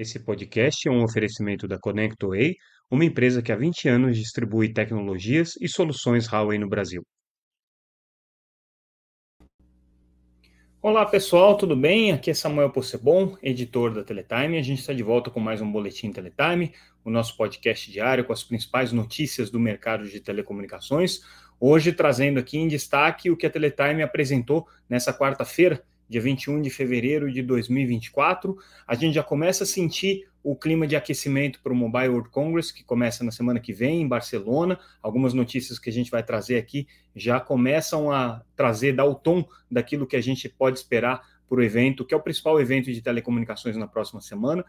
Esse 0.00 0.18
podcast 0.18 0.88
é 0.88 0.90
um 0.90 1.04
oferecimento 1.04 1.68
da 1.68 1.78
ConnectWay, 1.78 2.56
uma 2.90 3.04
empresa 3.04 3.42
que 3.42 3.52
há 3.52 3.54
20 3.54 3.86
anos 3.86 4.16
distribui 4.16 4.72
tecnologias 4.72 5.58
e 5.60 5.68
soluções 5.68 6.26
Huawei 6.26 6.58
no 6.58 6.66
Brasil. 6.66 7.02
Olá 10.80 11.04
pessoal, 11.04 11.54
tudo 11.54 11.76
bem? 11.76 12.12
Aqui 12.12 12.30
é 12.30 12.34
Samuel 12.34 12.70
Possebon, 12.70 13.36
editor 13.42 13.92
da 13.92 14.02
Teletime. 14.02 14.56
A 14.56 14.62
gente 14.62 14.78
está 14.78 14.94
de 14.94 15.02
volta 15.02 15.30
com 15.30 15.38
mais 15.38 15.60
um 15.60 15.70
Boletim 15.70 16.10
Teletime, 16.10 16.72
o 17.04 17.10
nosso 17.10 17.36
podcast 17.36 17.92
diário 17.92 18.24
com 18.24 18.32
as 18.32 18.42
principais 18.42 18.92
notícias 18.92 19.50
do 19.50 19.60
mercado 19.60 20.08
de 20.08 20.18
telecomunicações. 20.18 21.20
Hoje 21.60 21.92
trazendo 21.92 22.40
aqui 22.40 22.56
em 22.56 22.68
destaque 22.68 23.30
o 23.30 23.36
que 23.36 23.44
a 23.44 23.50
Teletime 23.50 24.02
apresentou 24.02 24.66
nessa 24.88 25.12
quarta-feira, 25.12 25.84
dia 26.10 26.20
21 26.20 26.60
de 26.60 26.70
fevereiro 26.70 27.32
de 27.32 27.40
2024. 27.40 28.58
A 28.84 28.96
gente 28.96 29.14
já 29.14 29.22
começa 29.22 29.62
a 29.62 29.66
sentir 29.66 30.28
o 30.42 30.56
clima 30.56 30.84
de 30.84 30.96
aquecimento 30.96 31.60
para 31.62 31.72
o 31.72 31.76
Mobile 31.76 32.08
World 32.08 32.30
Congress, 32.30 32.74
que 32.74 32.82
começa 32.82 33.22
na 33.22 33.30
semana 33.30 33.60
que 33.60 33.72
vem 33.72 34.02
em 34.02 34.08
Barcelona. 34.08 34.76
Algumas 35.00 35.32
notícias 35.32 35.78
que 35.78 35.88
a 35.88 35.92
gente 35.92 36.10
vai 36.10 36.24
trazer 36.24 36.56
aqui 36.56 36.88
já 37.14 37.38
começam 37.38 38.10
a 38.10 38.42
trazer, 38.56 38.92
dar 38.92 39.04
o 39.04 39.14
tom 39.14 39.46
daquilo 39.70 40.04
que 40.04 40.16
a 40.16 40.20
gente 40.20 40.48
pode 40.48 40.78
esperar 40.78 41.22
para 41.48 41.60
o 41.60 41.62
evento, 41.62 42.04
que 42.04 42.12
é 42.12 42.16
o 42.16 42.22
principal 42.22 42.60
evento 42.60 42.92
de 42.92 43.00
telecomunicações 43.00 43.76
na 43.76 43.86
próxima 43.86 44.20
semana. 44.20 44.64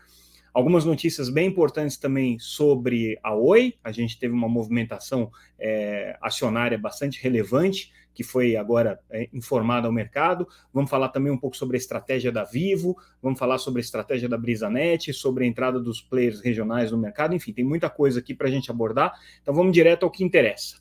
Algumas 0.53 0.83
notícias 0.83 1.29
bem 1.29 1.47
importantes 1.47 1.95
também 1.95 2.37
sobre 2.37 3.17
a 3.23 3.33
Oi. 3.33 3.75
A 3.81 3.91
gente 3.91 4.19
teve 4.19 4.33
uma 4.33 4.49
movimentação 4.49 5.31
é, 5.57 6.17
acionária 6.21 6.77
bastante 6.77 7.23
relevante, 7.23 7.89
que 8.13 8.21
foi 8.21 8.57
agora 8.57 8.99
é, 9.09 9.29
informada 9.31 9.87
ao 9.87 9.93
mercado. 9.93 10.45
Vamos 10.73 10.89
falar 10.89 11.07
também 11.07 11.31
um 11.31 11.37
pouco 11.37 11.55
sobre 11.55 11.77
a 11.77 11.79
estratégia 11.79 12.33
da 12.33 12.43
Vivo, 12.43 12.97
vamos 13.21 13.39
falar 13.39 13.59
sobre 13.59 13.79
a 13.79 13.85
estratégia 13.85 14.27
da 14.27 14.37
BrisaNet, 14.37 15.13
sobre 15.13 15.45
a 15.45 15.47
entrada 15.47 15.79
dos 15.79 16.01
players 16.01 16.41
regionais 16.41 16.91
no 16.91 16.97
mercado. 16.97 17.33
Enfim, 17.33 17.53
tem 17.53 17.63
muita 17.63 17.89
coisa 17.89 18.19
aqui 18.19 18.33
para 18.33 18.49
a 18.49 18.51
gente 18.51 18.69
abordar. 18.69 19.17
Então 19.41 19.53
vamos 19.53 19.71
direto 19.71 20.03
ao 20.03 20.11
que 20.11 20.21
interessa. 20.21 20.80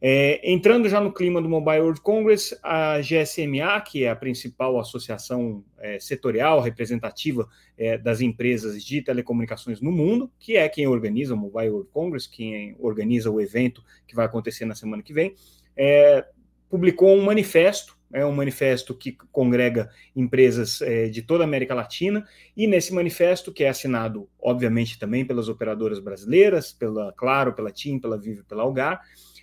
É, 0.00 0.52
entrando 0.52 0.88
já 0.90 1.00
no 1.00 1.10
clima 1.12 1.40
do 1.40 1.48
Mobile 1.48 1.80
World 1.80 2.00
Congress, 2.02 2.56
a 2.62 3.00
GSMA, 3.00 3.80
que 3.80 4.04
é 4.04 4.10
a 4.10 4.16
principal 4.16 4.78
associação 4.78 5.64
é, 5.78 5.98
setorial 5.98 6.60
representativa 6.60 7.48
é, 7.78 7.96
das 7.96 8.20
empresas 8.20 8.84
de 8.84 9.00
telecomunicações 9.00 9.80
no 9.80 9.90
mundo, 9.90 10.30
que 10.38 10.56
é 10.56 10.68
quem 10.68 10.86
organiza 10.86 11.34
o 11.34 11.36
Mobile 11.36 11.70
World 11.70 11.90
Congress, 11.90 12.28
quem 12.28 12.76
organiza 12.78 13.30
o 13.30 13.40
evento 13.40 13.82
que 14.06 14.14
vai 14.14 14.26
acontecer 14.26 14.66
na 14.66 14.74
semana 14.74 15.02
que 15.02 15.14
vem, 15.14 15.34
é, 15.74 16.26
publicou 16.68 17.16
um 17.16 17.24
manifesto, 17.24 17.96
é 18.12 18.24
um 18.24 18.32
manifesto 18.32 18.94
que 18.94 19.12
congrega 19.32 19.90
empresas 20.14 20.80
é, 20.82 21.08
de 21.08 21.22
toda 21.22 21.42
a 21.42 21.46
América 21.46 21.74
Latina, 21.74 22.26
e 22.54 22.66
nesse 22.66 22.92
manifesto, 22.92 23.50
que 23.50 23.64
é 23.64 23.68
assinado, 23.70 24.28
obviamente, 24.38 24.98
também 24.98 25.24
pelas 25.24 25.48
operadoras 25.48 25.98
brasileiras, 25.98 26.70
pela 26.70 27.12
Claro, 27.12 27.54
pela 27.54 27.72
TIM, 27.72 27.98
pela 27.98 28.18
Vivo 28.18 28.44
pela 28.44 28.62
Algar, 28.62 29.00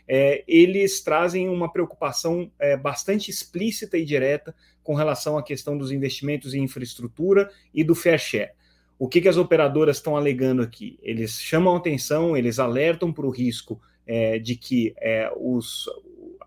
é, 0.07 0.43
eles 0.47 1.01
trazem 1.01 1.49
uma 1.49 1.71
preocupação 1.71 2.51
é, 2.59 2.75
bastante 2.75 3.31
explícita 3.31 3.97
e 3.97 4.05
direta 4.05 4.55
com 4.83 4.93
relação 4.93 5.37
à 5.37 5.43
questão 5.43 5.77
dos 5.77 5.91
investimentos 5.91 6.53
em 6.53 6.63
infraestrutura 6.63 7.49
e 7.73 7.83
do 7.83 7.95
fair 7.95 8.19
share. 8.19 8.51
O 8.99 9.07
que, 9.07 9.21
que 9.21 9.27
as 9.27 9.37
operadoras 9.37 9.97
estão 9.97 10.15
alegando 10.15 10.61
aqui? 10.61 10.99
Eles 11.01 11.39
chamam 11.39 11.75
atenção, 11.75 12.37
eles 12.37 12.59
alertam 12.59 13.11
para 13.11 13.25
o 13.25 13.31
risco 13.31 13.81
é, 14.05 14.37
de 14.37 14.55
que 14.55 14.93
é, 14.97 15.31
os, 15.35 15.85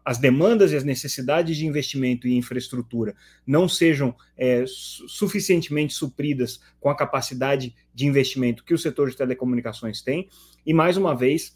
as 0.04 0.18
demandas 0.18 0.72
e 0.72 0.76
as 0.76 0.84
necessidades 0.84 1.56
de 1.56 1.66
investimento 1.66 2.28
em 2.28 2.36
infraestrutura 2.36 3.14
não 3.46 3.68
sejam 3.68 4.14
é, 4.36 4.64
suficientemente 4.66 5.94
supridas 5.94 6.60
com 6.78 6.88
a 6.88 6.96
capacidade 6.96 7.74
de 7.92 8.06
investimento 8.06 8.64
que 8.64 8.74
o 8.74 8.78
setor 8.78 9.10
de 9.10 9.16
telecomunicações 9.16 10.00
tem. 10.02 10.28
E, 10.64 10.72
mais 10.72 10.96
uma 10.96 11.14
vez, 11.14 11.54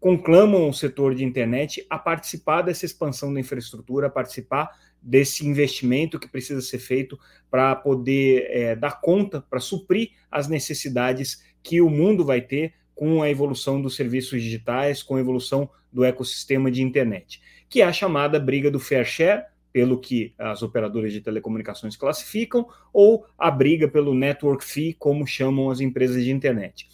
conclamam 0.00 0.68
o 0.68 0.74
setor 0.74 1.14
de 1.14 1.24
internet 1.24 1.84
a 1.88 1.98
participar 1.98 2.62
dessa 2.62 2.84
expansão 2.84 3.32
da 3.32 3.40
infraestrutura, 3.40 4.06
a 4.06 4.10
participar 4.10 4.70
desse 5.00 5.46
investimento 5.46 6.18
que 6.18 6.28
precisa 6.28 6.60
ser 6.60 6.78
feito 6.78 7.18
para 7.50 7.74
poder 7.76 8.48
é, 8.50 8.76
dar 8.76 9.00
conta, 9.00 9.40
para 9.40 9.60
suprir 9.60 10.10
as 10.30 10.48
necessidades 10.48 11.44
que 11.62 11.80
o 11.80 11.88
mundo 11.88 12.24
vai 12.24 12.40
ter 12.40 12.74
com 12.94 13.22
a 13.22 13.30
evolução 13.30 13.80
dos 13.80 13.94
serviços 13.94 14.42
digitais, 14.42 15.02
com 15.02 15.16
a 15.16 15.20
evolução 15.20 15.68
do 15.92 16.04
ecossistema 16.04 16.70
de 16.70 16.82
internet, 16.82 17.40
que 17.68 17.82
é 17.82 17.84
a 17.84 17.92
chamada 17.92 18.40
briga 18.40 18.70
do 18.70 18.80
fair 18.80 19.04
share, 19.04 19.44
pelo 19.72 20.00
que 20.00 20.32
as 20.38 20.62
operadoras 20.62 21.12
de 21.12 21.20
telecomunicações 21.20 21.96
classificam, 21.96 22.66
ou 22.92 23.26
a 23.36 23.50
briga 23.50 23.86
pelo 23.86 24.14
network 24.14 24.64
fee, 24.64 24.94
como 24.94 25.26
chamam 25.26 25.68
as 25.68 25.80
empresas 25.80 26.24
de 26.24 26.30
internet. 26.30 26.88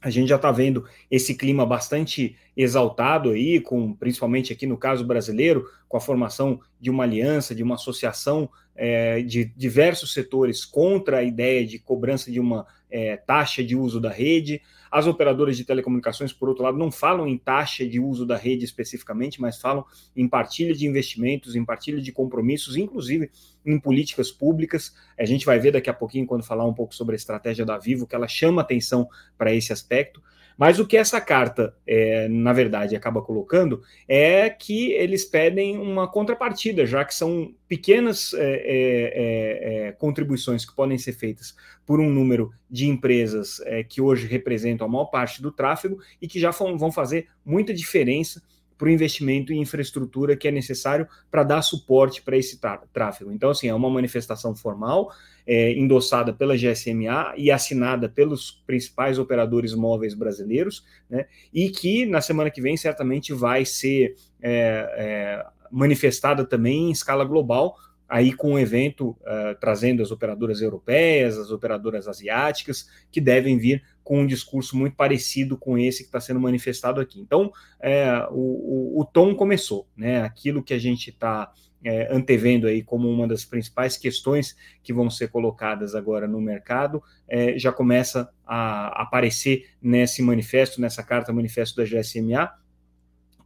A 0.00 0.10
gente 0.10 0.28
já 0.28 0.36
está 0.36 0.52
vendo 0.52 0.84
esse 1.10 1.34
clima 1.34 1.64
bastante 1.66 2.36
exaltado 2.56 3.30
aí, 3.30 3.60
com 3.60 3.92
principalmente 3.94 4.52
aqui 4.52 4.66
no 4.66 4.76
caso 4.76 5.04
brasileiro, 5.04 5.68
com 5.88 5.96
a 5.96 6.00
formação 6.00 6.60
de 6.80 6.90
uma 6.90 7.04
aliança, 7.04 7.54
de 7.54 7.62
uma 7.62 7.74
associação 7.74 8.48
é, 8.74 9.22
de 9.22 9.46
diversos 9.56 10.12
setores 10.12 10.64
contra 10.64 11.18
a 11.18 11.22
ideia 11.22 11.66
de 11.66 11.78
cobrança 11.78 12.30
de 12.30 12.38
uma 12.38 12.66
é, 12.90 13.16
taxa 13.16 13.62
de 13.62 13.76
uso 13.76 14.00
da 14.00 14.10
rede. 14.10 14.60
As 14.90 15.06
operadoras 15.06 15.56
de 15.56 15.64
telecomunicações, 15.64 16.32
por 16.32 16.48
outro 16.48 16.64
lado, 16.64 16.78
não 16.78 16.90
falam 16.90 17.26
em 17.26 17.36
taxa 17.36 17.86
de 17.86 18.00
uso 18.00 18.24
da 18.24 18.36
rede 18.36 18.64
especificamente, 18.64 19.40
mas 19.40 19.60
falam 19.60 19.84
em 20.14 20.28
partilha 20.28 20.74
de 20.74 20.86
investimentos, 20.86 21.56
em 21.56 21.64
partilha 21.64 22.00
de 22.00 22.12
compromissos, 22.12 22.76
inclusive 22.76 23.30
em 23.64 23.78
políticas 23.78 24.30
públicas. 24.30 24.94
A 25.18 25.24
gente 25.24 25.44
vai 25.44 25.58
ver 25.58 25.72
daqui 25.72 25.90
a 25.90 25.94
pouquinho, 25.94 26.26
quando 26.26 26.44
falar 26.44 26.64
um 26.64 26.74
pouco 26.74 26.94
sobre 26.94 27.14
a 27.14 27.16
estratégia 27.16 27.64
da 27.64 27.78
Vivo, 27.78 28.06
que 28.06 28.14
ela 28.14 28.28
chama 28.28 28.62
atenção 28.62 29.08
para 29.36 29.52
esse 29.52 29.72
aspecto. 29.72 30.22
Mas 30.56 30.78
o 30.78 30.86
que 30.86 30.96
essa 30.96 31.20
carta, 31.20 31.74
é, 31.86 32.28
na 32.28 32.52
verdade, 32.52 32.96
acaba 32.96 33.20
colocando 33.20 33.82
é 34.08 34.48
que 34.48 34.92
eles 34.92 35.24
pedem 35.24 35.78
uma 35.78 36.08
contrapartida, 36.10 36.86
já 36.86 37.04
que 37.04 37.14
são 37.14 37.54
pequenas 37.68 38.32
é, 38.32 38.38
é, 38.40 39.88
é, 39.88 39.92
contribuições 39.92 40.64
que 40.64 40.74
podem 40.74 40.96
ser 40.96 41.12
feitas 41.12 41.54
por 41.84 42.00
um 42.00 42.08
número 42.08 42.50
de 42.70 42.86
empresas 42.86 43.60
é, 43.64 43.84
que 43.84 44.00
hoje 44.00 44.26
representam 44.26 44.86
a 44.86 44.90
maior 44.90 45.06
parte 45.06 45.42
do 45.42 45.52
tráfego 45.52 45.98
e 46.20 46.26
que 46.26 46.40
já 46.40 46.50
vão 46.50 46.90
fazer 46.90 47.28
muita 47.44 47.74
diferença 47.74 48.42
para 48.78 48.88
o 48.88 48.90
investimento 48.90 49.52
em 49.52 49.60
infraestrutura 49.60 50.36
que 50.36 50.48
é 50.48 50.50
necessário 50.50 51.08
para 51.30 51.42
dar 51.42 51.62
suporte 51.62 52.22
para 52.22 52.36
esse 52.36 52.60
tráfego. 52.92 53.32
Então, 53.32 53.50
assim, 53.50 53.68
é 53.68 53.74
uma 53.74 53.88
manifestação 53.88 54.54
formal, 54.54 55.10
é, 55.46 55.72
endossada 55.72 56.32
pela 56.32 56.56
GSMA 56.56 57.34
e 57.36 57.50
assinada 57.50 58.08
pelos 58.08 58.62
principais 58.66 59.18
operadores 59.18 59.74
móveis 59.74 60.14
brasileiros, 60.14 60.84
né, 61.08 61.26
e 61.52 61.70
que 61.70 62.04
na 62.04 62.20
semana 62.20 62.50
que 62.50 62.60
vem 62.60 62.76
certamente 62.76 63.32
vai 63.32 63.64
ser 63.64 64.16
é, 64.42 64.52
é, 64.96 65.46
manifestada 65.70 66.44
também 66.44 66.88
em 66.88 66.90
escala 66.90 67.24
global, 67.24 67.76
aí 68.08 68.32
com 68.32 68.52
um 68.52 68.58
evento 68.58 69.10
uh, 69.10 69.58
trazendo 69.60 70.02
as 70.02 70.10
operadoras 70.10 70.60
europeias, 70.60 71.36
as 71.36 71.50
operadoras 71.50 72.06
asiáticas, 72.06 72.88
que 73.10 73.20
devem 73.20 73.58
vir 73.58 73.82
com 74.06 74.20
um 74.20 74.26
discurso 74.26 74.76
muito 74.76 74.94
parecido 74.94 75.58
com 75.58 75.76
esse 75.76 76.04
que 76.04 76.08
está 76.08 76.20
sendo 76.20 76.38
manifestado 76.38 77.00
aqui. 77.00 77.20
Então, 77.20 77.50
é, 77.80 78.24
o, 78.30 78.94
o, 78.94 79.00
o, 79.00 79.04
tom 79.04 79.34
começou, 79.34 79.88
né? 79.96 80.22
Aquilo 80.22 80.62
que 80.62 80.72
a 80.72 80.78
gente 80.78 81.10
está 81.10 81.52
é, 81.84 82.06
antevendo 82.14 82.68
aí 82.68 82.84
como 82.84 83.10
uma 83.10 83.26
das 83.26 83.44
principais 83.44 83.96
questões 83.96 84.56
que 84.80 84.92
vão 84.92 85.10
ser 85.10 85.26
colocadas 85.26 85.96
agora 85.96 86.28
no 86.28 86.40
mercado, 86.40 87.02
é, 87.26 87.58
já 87.58 87.72
começa 87.72 88.30
a 88.46 89.02
aparecer 89.02 89.70
nesse 89.82 90.22
manifesto, 90.22 90.80
nessa 90.80 91.02
carta 91.02 91.32
manifesto 91.32 91.74
da 91.74 91.82
GSMA, 91.82 92.52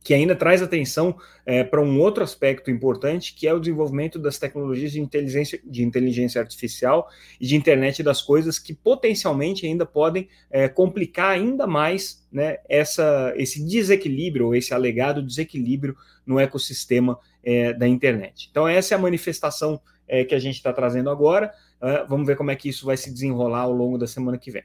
que 0.02 0.14
ainda 0.14 0.34
traz 0.34 0.62
atenção 0.62 1.16
é, 1.44 1.62
para 1.62 1.80
um 1.80 2.00
outro 2.00 2.24
aspecto 2.24 2.70
importante, 2.70 3.34
que 3.34 3.46
é 3.46 3.52
o 3.52 3.60
desenvolvimento 3.60 4.18
das 4.18 4.38
tecnologias 4.38 4.92
de 4.92 5.00
inteligência, 5.00 5.60
de 5.62 5.82
inteligência 5.82 6.40
artificial 6.40 7.08
e 7.40 7.46
de 7.46 7.54
internet 7.54 8.02
das 8.02 8.22
coisas, 8.22 8.58
que 8.58 8.72
potencialmente 8.72 9.66
ainda 9.66 9.84
podem 9.84 10.28
é, 10.50 10.68
complicar 10.68 11.30
ainda 11.30 11.66
mais 11.66 12.26
né, 12.32 12.58
essa, 12.68 13.32
esse 13.36 13.62
desequilíbrio, 13.64 14.46
ou 14.46 14.54
esse 14.54 14.72
alegado 14.72 15.22
desequilíbrio 15.22 15.96
no 16.24 16.38
ecossistema 16.38 17.18
é, 17.44 17.72
da 17.72 17.86
internet. 17.86 18.48
Então, 18.50 18.66
essa 18.66 18.94
é 18.94 18.96
a 18.96 19.00
manifestação 19.00 19.80
é, 20.08 20.24
que 20.24 20.34
a 20.34 20.38
gente 20.38 20.56
está 20.56 20.72
trazendo 20.72 21.10
agora. 21.10 21.52
É, 21.82 22.04
vamos 22.04 22.26
ver 22.26 22.36
como 22.36 22.50
é 22.50 22.56
que 22.56 22.68
isso 22.68 22.86
vai 22.86 22.96
se 22.96 23.12
desenrolar 23.12 23.62
ao 23.62 23.72
longo 23.72 23.98
da 23.98 24.06
semana 24.06 24.38
que 24.38 24.50
vem. 24.50 24.64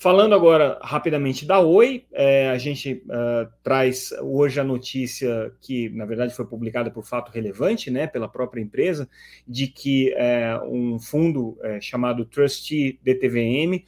Falando 0.00 0.32
agora 0.32 0.78
rapidamente 0.80 1.44
da 1.44 1.58
Oi, 1.58 2.06
é, 2.12 2.50
a 2.50 2.56
gente 2.56 3.02
uh, 3.06 3.52
traz 3.64 4.12
hoje 4.22 4.60
a 4.60 4.62
notícia 4.62 5.52
que, 5.60 5.88
na 5.88 6.06
verdade, 6.06 6.32
foi 6.32 6.46
publicada 6.46 6.88
por 6.88 7.04
fato 7.04 7.32
relevante, 7.32 7.90
né, 7.90 8.06
pela 8.06 8.28
própria 8.28 8.60
empresa, 8.60 9.08
de 9.44 9.66
que 9.66 10.14
é, 10.14 10.56
um 10.62 11.00
fundo 11.00 11.58
é, 11.64 11.80
chamado 11.80 12.24
Trustee 12.24 13.00
DTVM 13.02 13.84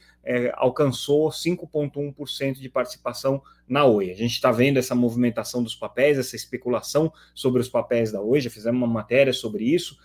alcançou 0.53 1.29
5,1% 1.29 2.59
de 2.59 2.69
participação 2.69 3.41
na 3.67 3.85
Oi. 3.85 4.11
A 4.11 4.13
gente 4.13 4.33
está 4.33 4.51
vendo 4.51 4.77
essa 4.77 4.93
movimentação 4.93 5.63
dos 5.63 5.75
papéis, 5.75 6.19
essa 6.19 6.35
especulação 6.35 7.11
sobre 7.33 7.61
os 7.61 7.69
papéis 7.69 8.11
da 8.11 8.21
Oi, 8.21 8.41
já 8.41 8.49
fizemos 8.49 8.77
uma 8.77 8.87
matéria 8.87 9.33
sobre 9.33 9.63
isso. 9.63 9.97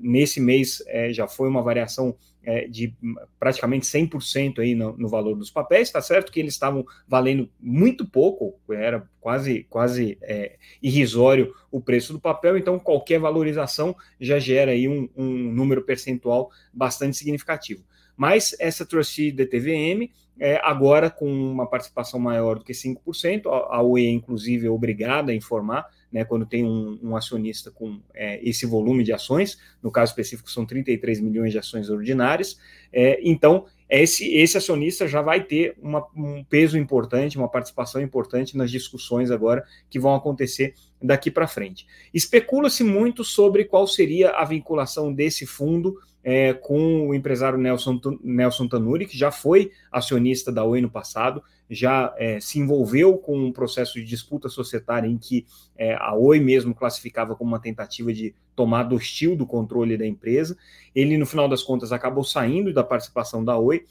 Nesse 0.00 0.40
mês 0.40 0.82
já 1.12 1.28
foi 1.28 1.48
uma 1.48 1.62
variação 1.62 2.16
é, 2.42 2.66
de 2.66 2.94
praticamente 3.38 3.86
100% 3.86 4.60
aí 4.60 4.74
no, 4.74 4.96
no, 4.96 5.08
valor 5.08 5.36
dos 5.36 5.50
papéis. 5.50 5.88
Está 5.88 6.00
certo 6.00 6.32
que 6.32 6.40
eles 6.40 6.54
estavam 6.54 6.84
valendo 7.06 7.48
muito 7.60 8.06
pouco, 8.06 8.58
era 8.70 9.08
quase, 9.20 9.64
quase 9.68 10.18
é, 10.22 10.56
irrisório 10.82 11.54
o 11.70 11.80
preço 11.80 12.12
do 12.12 12.20
papel, 12.20 12.56
então 12.56 12.78
qualquer 12.78 13.20
valorização 13.20 13.94
já 14.18 14.38
gera 14.38 14.72
aí 14.72 14.88
um, 14.88 15.08
um 15.16 15.52
número 15.52 15.82
percentual 15.82 16.50
bastante 16.72 17.16
significativo. 17.16 17.84
Mas 18.16 18.54
essa 18.58 18.84
trustee 18.84 19.32
da 19.32 19.46
TVM, 19.46 20.10
é, 20.40 20.58
agora 20.64 21.10
com 21.10 21.30
uma 21.30 21.66
participação 21.66 22.18
maior 22.18 22.58
do 22.58 22.64
que 22.64 22.72
5%, 22.72 23.46
a, 23.46 23.82
OE, 23.82 24.08
inclusive, 24.08 24.66
é 24.66 24.70
obrigada 24.70 25.32
a 25.32 25.34
informar 25.34 25.86
né, 26.10 26.24
quando 26.24 26.46
tem 26.46 26.64
um, 26.64 26.98
um 27.02 27.14
acionista 27.14 27.70
com 27.70 28.00
é, 28.14 28.40
esse 28.42 28.64
volume 28.64 29.04
de 29.04 29.12
ações, 29.12 29.58
no 29.82 29.92
caso 29.92 30.12
específico 30.12 30.50
são 30.50 30.64
33 30.64 31.20
milhões 31.20 31.52
de 31.52 31.58
ações 31.58 31.90
ordinárias, 31.90 32.58
é, 32.90 33.20
então 33.22 33.66
esse, 33.88 34.32
esse 34.34 34.56
acionista 34.56 35.06
já 35.06 35.20
vai 35.20 35.42
ter 35.42 35.76
uma, 35.82 36.06
um 36.16 36.42
peso 36.44 36.78
importante, 36.78 37.36
uma 37.36 37.48
participação 37.48 38.00
importante 38.00 38.56
nas 38.56 38.70
discussões 38.70 39.30
agora 39.30 39.64
que 39.90 39.98
vão 39.98 40.14
acontecer 40.14 40.74
daqui 41.02 41.30
para 41.30 41.48
frente. 41.48 41.86
Especula-se 42.14 42.84
muito 42.84 43.24
sobre 43.24 43.64
qual 43.64 43.86
seria 43.86 44.30
a 44.30 44.44
vinculação 44.44 45.12
desse 45.12 45.44
fundo 45.44 45.96
é, 46.22 46.52
com 46.52 47.08
o 47.08 47.14
empresário 47.14 47.58
Nelson, 47.58 48.00
Nelson 48.22 48.68
Tanuri, 48.68 49.06
que 49.06 49.16
já 49.16 49.30
foi 49.30 49.72
acionista 49.90 50.52
da 50.52 50.64
Oi 50.64 50.80
no 50.80 50.90
passado, 50.90 51.42
já 51.68 52.12
é, 52.18 52.40
se 52.40 52.58
envolveu 52.58 53.16
com 53.16 53.38
um 53.38 53.52
processo 53.52 53.94
de 53.94 54.04
disputa 54.04 54.48
societária 54.48 55.06
em 55.06 55.16
que 55.16 55.46
é, 55.76 55.94
a 55.94 56.14
Oi 56.14 56.40
mesmo 56.40 56.74
classificava 56.74 57.36
como 57.36 57.50
uma 57.50 57.60
tentativa 57.60 58.12
de 58.12 58.34
tomada 58.56 58.94
hostil 58.94 59.36
do 59.36 59.46
controle 59.46 59.96
da 59.96 60.06
empresa. 60.06 60.56
Ele, 60.94 61.16
no 61.16 61.24
final 61.24 61.48
das 61.48 61.62
contas, 61.62 61.92
acabou 61.92 62.24
saindo 62.24 62.72
da 62.72 62.82
participação 62.82 63.44
da 63.44 63.56
Oi 63.56 63.84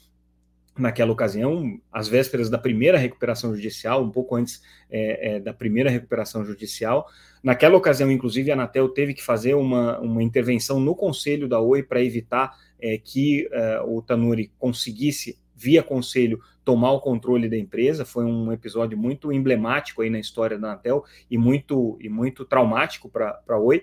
naquela 0.80 1.12
ocasião, 1.12 1.80
às 1.92 2.08
vésperas 2.08 2.48
da 2.48 2.58
primeira 2.58 2.98
recuperação 2.98 3.54
judicial, 3.54 4.02
um 4.02 4.10
pouco 4.10 4.34
antes 4.34 4.62
é, 4.90 5.36
é, 5.36 5.40
da 5.40 5.52
primeira 5.52 5.90
recuperação 5.90 6.44
judicial. 6.44 7.06
Naquela 7.42 7.76
ocasião, 7.76 8.10
inclusive, 8.10 8.50
a 8.50 8.54
Anatel 8.54 8.88
teve 8.88 9.14
que 9.14 9.22
fazer 9.22 9.54
uma, 9.54 9.98
uma 10.00 10.22
intervenção 10.22 10.80
no 10.80 10.94
conselho 10.94 11.48
da 11.48 11.60
Oi 11.60 11.82
para 11.82 12.02
evitar 12.02 12.56
é, 12.80 12.98
que 12.98 13.48
é, 13.52 13.80
o 13.82 14.02
Tanuri 14.02 14.50
conseguisse, 14.58 15.38
via 15.54 15.82
conselho, 15.82 16.40
tomar 16.64 16.92
o 16.92 17.00
controle 17.00 17.48
da 17.48 17.56
empresa. 17.56 18.04
Foi 18.04 18.24
um 18.24 18.52
episódio 18.52 18.96
muito 18.96 19.32
emblemático 19.32 20.02
aí 20.02 20.10
na 20.10 20.18
história 20.18 20.58
da 20.58 20.68
Anatel 20.68 21.04
e 21.30 21.36
muito, 21.36 21.98
e 22.00 22.08
muito 22.08 22.44
traumático 22.44 23.08
para 23.08 23.40
a 23.48 23.58
Oi. 23.58 23.82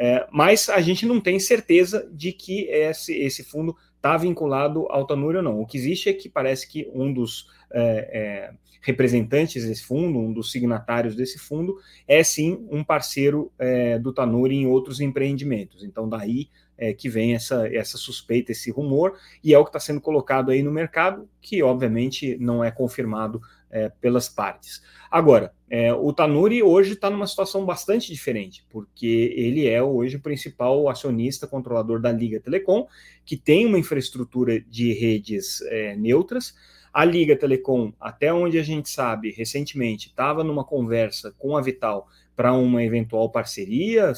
É, 0.00 0.28
mas 0.30 0.68
a 0.68 0.80
gente 0.80 1.04
não 1.04 1.20
tem 1.20 1.40
certeza 1.40 2.08
de 2.12 2.30
que 2.32 2.68
esse, 2.70 3.12
esse 3.18 3.42
fundo 3.42 3.76
está 3.98 4.16
vinculado 4.16 4.86
ao 4.90 5.06
Tanuri 5.06 5.36
ou 5.36 5.42
não. 5.42 5.60
O 5.60 5.66
que 5.66 5.76
existe 5.76 6.08
é 6.08 6.12
que 6.12 6.28
parece 6.28 6.66
que 6.68 6.88
um 6.94 7.12
dos 7.12 7.46
é, 7.70 8.50
é, 8.50 8.54
representantes 8.80 9.66
desse 9.66 9.84
fundo, 9.84 10.18
um 10.18 10.32
dos 10.32 10.50
signatários 10.50 11.14
desse 11.14 11.38
fundo, 11.38 11.76
é 12.06 12.22
sim 12.22 12.66
um 12.70 12.82
parceiro 12.82 13.52
é, 13.58 13.98
do 13.98 14.12
Tanuri 14.12 14.54
em 14.54 14.66
outros 14.66 15.00
empreendimentos. 15.00 15.82
Então, 15.84 16.08
daí 16.08 16.48
é, 16.76 16.94
que 16.94 17.08
vem 17.08 17.34
essa, 17.34 17.68
essa 17.74 17.98
suspeita, 17.98 18.52
esse 18.52 18.70
rumor, 18.70 19.18
e 19.42 19.52
é 19.52 19.58
o 19.58 19.64
que 19.64 19.70
está 19.70 19.80
sendo 19.80 20.00
colocado 20.00 20.50
aí 20.50 20.62
no 20.62 20.70
mercado, 20.70 21.28
que 21.40 21.62
obviamente 21.62 22.38
não 22.38 22.62
é 22.62 22.70
confirmado 22.70 23.40
é, 23.70 23.88
pelas 23.88 24.28
partes. 24.28 24.82
Agora, 25.10 25.52
é, 25.70 25.92
o 25.92 26.12
Tanuri 26.12 26.62
hoje 26.62 26.92
está 26.92 27.08
numa 27.10 27.26
situação 27.26 27.64
bastante 27.64 28.12
diferente, 28.12 28.64
porque 28.70 29.34
ele 29.36 29.66
é 29.66 29.82
hoje 29.82 30.16
o 30.16 30.20
principal 30.20 30.88
acionista 30.88 31.46
controlador 31.46 32.00
da 32.00 32.12
Liga 32.12 32.40
Telecom, 32.40 32.86
que 33.24 33.36
tem 33.36 33.66
uma 33.66 33.78
infraestrutura 33.78 34.60
de 34.60 34.92
redes 34.92 35.60
é, 35.62 35.96
neutras. 35.96 36.54
A 36.92 37.04
Liga 37.04 37.36
Telecom, 37.36 37.92
até 38.00 38.32
onde 38.32 38.58
a 38.58 38.62
gente 38.62 38.88
sabe, 38.88 39.30
recentemente 39.30 40.08
estava 40.08 40.42
numa 40.42 40.64
conversa 40.64 41.34
com 41.38 41.56
a 41.56 41.60
Vital 41.60 42.08
para 42.34 42.52
uma 42.52 42.82
eventual 42.82 43.30
parceria, 43.30 44.12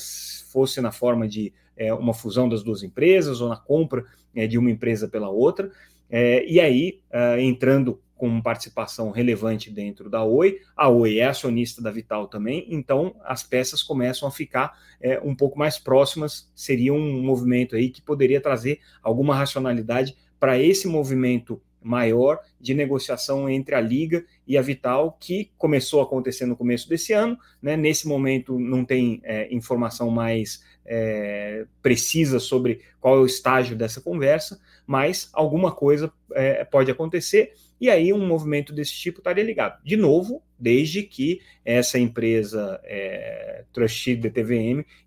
fosse 0.52 0.80
na 0.80 0.92
forma 0.92 1.26
de 1.26 1.52
é, 1.76 1.92
uma 1.94 2.14
fusão 2.14 2.48
das 2.48 2.62
duas 2.62 2.82
empresas 2.82 3.40
ou 3.40 3.48
na 3.48 3.56
compra 3.56 4.04
é, 4.34 4.46
de 4.46 4.58
uma 4.58 4.70
empresa 4.70 5.08
pela 5.08 5.30
outra. 5.30 5.70
É, 6.08 6.44
e 6.46 6.60
aí, 6.60 7.00
é, 7.10 7.40
entrando 7.40 8.00
com 8.20 8.42
participação 8.42 9.10
relevante 9.10 9.70
dentro 9.70 10.10
da 10.10 10.22
Oi. 10.22 10.60
A 10.76 10.90
Oi 10.90 11.20
é 11.20 11.24
acionista 11.24 11.80
da 11.80 11.90
Vital 11.90 12.28
também, 12.28 12.66
então 12.68 13.16
as 13.24 13.42
peças 13.42 13.82
começam 13.82 14.28
a 14.28 14.30
ficar 14.30 14.78
é, 15.00 15.18
um 15.20 15.34
pouco 15.34 15.58
mais 15.58 15.78
próximas. 15.78 16.52
Seria 16.54 16.92
um 16.92 17.22
movimento 17.22 17.74
aí 17.74 17.88
que 17.88 18.02
poderia 18.02 18.38
trazer 18.38 18.80
alguma 19.02 19.34
racionalidade 19.34 20.14
para 20.38 20.58
esse 20.58 20.86
movimento 20.86 21.62
maior 21.82 22.40
de 22.60 22.74
negociação 22.74 23.48
entre 23.48 23.74
a 23.74 23.80
Liga 23.80 24.22
e 24.46 24.58
a 24.58 24.60
Vital, 24.60 25.16
que 25.18 25.50
começou 25.56 26.00
a 26.00 26.02
acontecer 26.02 26.44
no 26.44 26.54
começo 26.54 26.86
desse 26.86 27.14
ano. 27.14 27.38
Né? 27.62 27.74
Nesse 27.74 28.06
momento 28.06 28.58
não 28.58 28.84
tem 28.84 29.22
é, 29.24 29.48
informação 29.50 30.10
mais 30.10 30.62
é, 30.84 31.66
precisa 31.82 32.38
sobre 32.38 32.80
qual 33.00 33.16
é 33.16 33.20
o 33.20 33.26
estágio 33.26 33.76
dessa 33.76 34.00
conversa, 34.00 34.60
mas 34.86 35.30
alguma 35.32 35.72
coisa 35.72 36.12
é, 36.32 36.64
pode 36.64 36.90
acontecer 36.90 37.52
e 37.80 37.88
aí 37.88 38.12
um 38.12 38.26
movimento 38.26 38.72
desse 38.74 38.92
tipo 38.92 39.18
estaria 39.18 39.42
ligado. 39.42 39.82
De 39.82 39.96
novo, 39.96 40.42
desde 40.58 41.02
que 41.02 41.40
essa 41.64 41.98
empresa 41.98 42.78
é, 42.84 43.64
trustee 43.72 44.20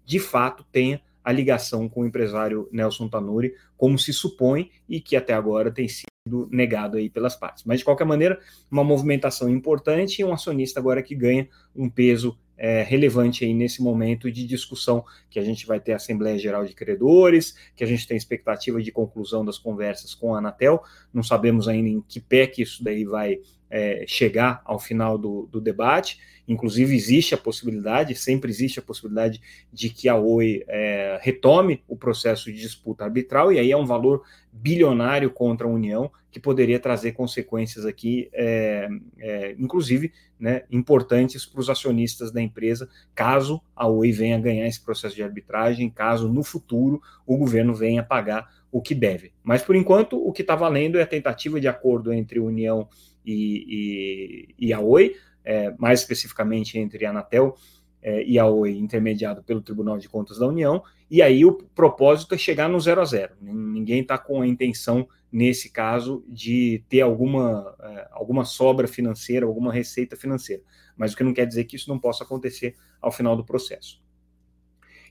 de 0.04 0.20
fato 0.20 0.66
tenha 0.72 1.00
a 1.24 1.32
ligação 1.32 1.88
com 1.88 2.02
o 2.02 2.06
empresário 2.06 2.68
Nelson 2.72 3.08
Tanuri, 3.08 3.54
como 3.78 3.98
se 3.98 4.12
supõe 4.12 4.72
e 4.90 5.00
que 5.00 5.16
até 5.16 5.34
agora 5.34 5.72
tem 5.72 5.88
sido 5.88 6.50
negado 6.52 6.98
aí 6.98 7.10
pelas 7.10 7.36
partes. 7.36 7.64
Mas 7.64 7.80
de 7.80 7.86
qualquer 7.86 8.06
maneira, 8.06 8.40
uma 8.70 8.84
movimentação 8.84 9.50
importante 9.50 10.20
e 10.20 10.26
um 10.26 10.34
acionista 10.34 10.80
agora 10.80 11.04
que 11.04 11.16
ganha 11.16 11.48
um 11.76 11.90
peso 11.90 12.38
é, 12.58 12.84
relevante 12.84 13.44
aí 13.44 13.54
nesse 13.54 13.82
momento 13.82 14.32
de 14.32 14.46
discussão 14.46 15.04
que 15.30 15.40
a 15.40 15.44
gente 15.44 15.66
vai 15.66 15.80
ter 15.80 15.94
a 15.94 15.98
Assembleia 15.98 16.38
Geral 16.38 16.66
de 16.66 16.74
Credores, 16.74 17.56
que 17.76 17.84
a 17.84 17.88
gente 17.88 18.08
tem 18.08 18.16
expectativa 18.16 18.82
de 18.82 18.92
conclusão 18.92 19.44
das 19.44 19.58
conversas 19.58 20.14
com 20.14 20.34
a 20.36 20.38
Anatel. 20.38 20.84
Não 21.14 21.24
sabemos 21.24 21.68
ainda 21.68 21.90
em 21.90 22.02
que 22.02 22.20
pé 22.20 22.48
que 22.48 22.62
isso 22.62 22.84
daí 22.84 23.04
vai 23.04 23.40
é, 23.74 24.06
chegar 24.08 24.62
ao 24.66 24.80
final 24.80 25.18
do, 25.18 25.50
do, 25.52 25.60
debate. 25.60 26.20
Inclusive, 26.48 26.96
existe 26.96 27.34
a 27.34 27.38
possibilidade, 27.38 28.14
sempre 28.14 28.52
existe 28.52 28.78
a 28.78 28.84
possibilidade 28.84 29.42
de 29.72 29.90
que 29.90 30.08
a 30.08 30.16
Oi 30.16 30.64
é, 30.68 31.18
retome 31.24 31.82
o 31.88 31.96
processo 31.96 32.52
de 32.52 32.60
disputa 32.60 33.04
arbitral, 33.04 33.52
e 33.52 33.58
aí 33.58 33.72
é 33.72 33.78
um 33.78 33.86
valor 33.86 34.24
bilionário 34.54 35.32
contra 35.32 35.68
a 35.68 35.70
União, 35.70 36.12
que 36.32 36.40
poderia 36.40 36.80
trazer 36.80 37.14
consequências 37.14 37.86
aqui, 37.86 38.30
é, 38.32 38.88
é 39.20 39.56
inclusive 39.58 40.14
né, 40.40 40.64
importantes 40.72 41.46
para 41.46 41.60
os 41.60 41.70
acionistas 41.70 42.32
da 42.32 42.42
empresa, 42.42 42.88
caso 43.16 43.62
a 43.76 43.88
Oi 43.88 44.12
venha 44.12 44.40
ganhar 44.40 44.68
esse 44.68 44.84
processo 44.84 45.16
de 45.16 45.24
arbitragem, 45.24 45.90
caso 45.90 46.32
no 46.32 46.44
futuro 46.44 47.02
o 47.26 47.38
governo 47.38 47.74
venha 47.74 48.04
pagar 48.04 48.48
o 48.72 48.82
que 48.82 48.96
deve. 48.96 49.34
Mas, 49.44 49.62
por 49.62 49.76
enquanto, 49.76 50.18
o 50.18 50.32
que 50.32 50.42
está 50.42 50.56
valendo 50.56 50.98
é 50.98 51.04
a 51.04 51.08
tentativa 51.08 51.60
de 51.60 51.68
acordo 51.68 52.14
entre 52.14 52.40
a 52.40 52.44
União 52.44 52.88
e, 53.26 54.56
e, 54.60 54.68
e 54.68 54.74
a 54.74 54.80
Oi, 54.80 55.16
é, 55.46 55.74
mais 55.78 56.00
especificamente 56.00 56.80
entre 56.80 57.06
a 57.06 57.10
Anatel 57.10 57.56
é, 58.04 58.24
e 58.24 58.38
a 58.38 58.46
intermediado 58.68 59.42
pelo 59.42 59.62
Tribunal 59.62 59.98
de 59.98 60.10
Contas 60.10 60.38
da 60.38 60.48
União, 60.48 60.84
e 61.10 61.22
aí 61.22 61.46
o 61.46 61.54
propósito 61.54 62.36
é 62.36 62.38
chegar 62.38 62.68
no 62.68 62.80
zero 62.80 63.02
a 63.02 63.06
zero. 63.06 63.34
Ninguém 63.42 64.02
está 64.02 64.18
com 64.18 64.42
a 64.42 64.48
intenção, 64.48 65.08
nesse 65.32 65.72
caso, 65.72 66.24
de 66.28 66.84
ter 66.90 67.02
alguma, 67.02 67.76
é, 67.80 68.08
alguma 68.12 68.44
sobra 68.44 68.88
financeira, 68.88 69.46
alguma 69.46 69.72
receita 69.72 70.18
financeira. 70.18 70.62
Mas 70.98 71.14
o 71.14 71.18
que 71.18 71.24
não 71.24 71.34
quer 71.34 71.46
dizer 71.46 71.64
que 71.64 71.76
isso 71.76 71.90
não 71.90 71.98
possa 71.98 72.24
acontecer 72.24 72.76
ao 73.02 73.12
final 73.12 73.36
do 73.38 73.46
processo. 73.46 74.04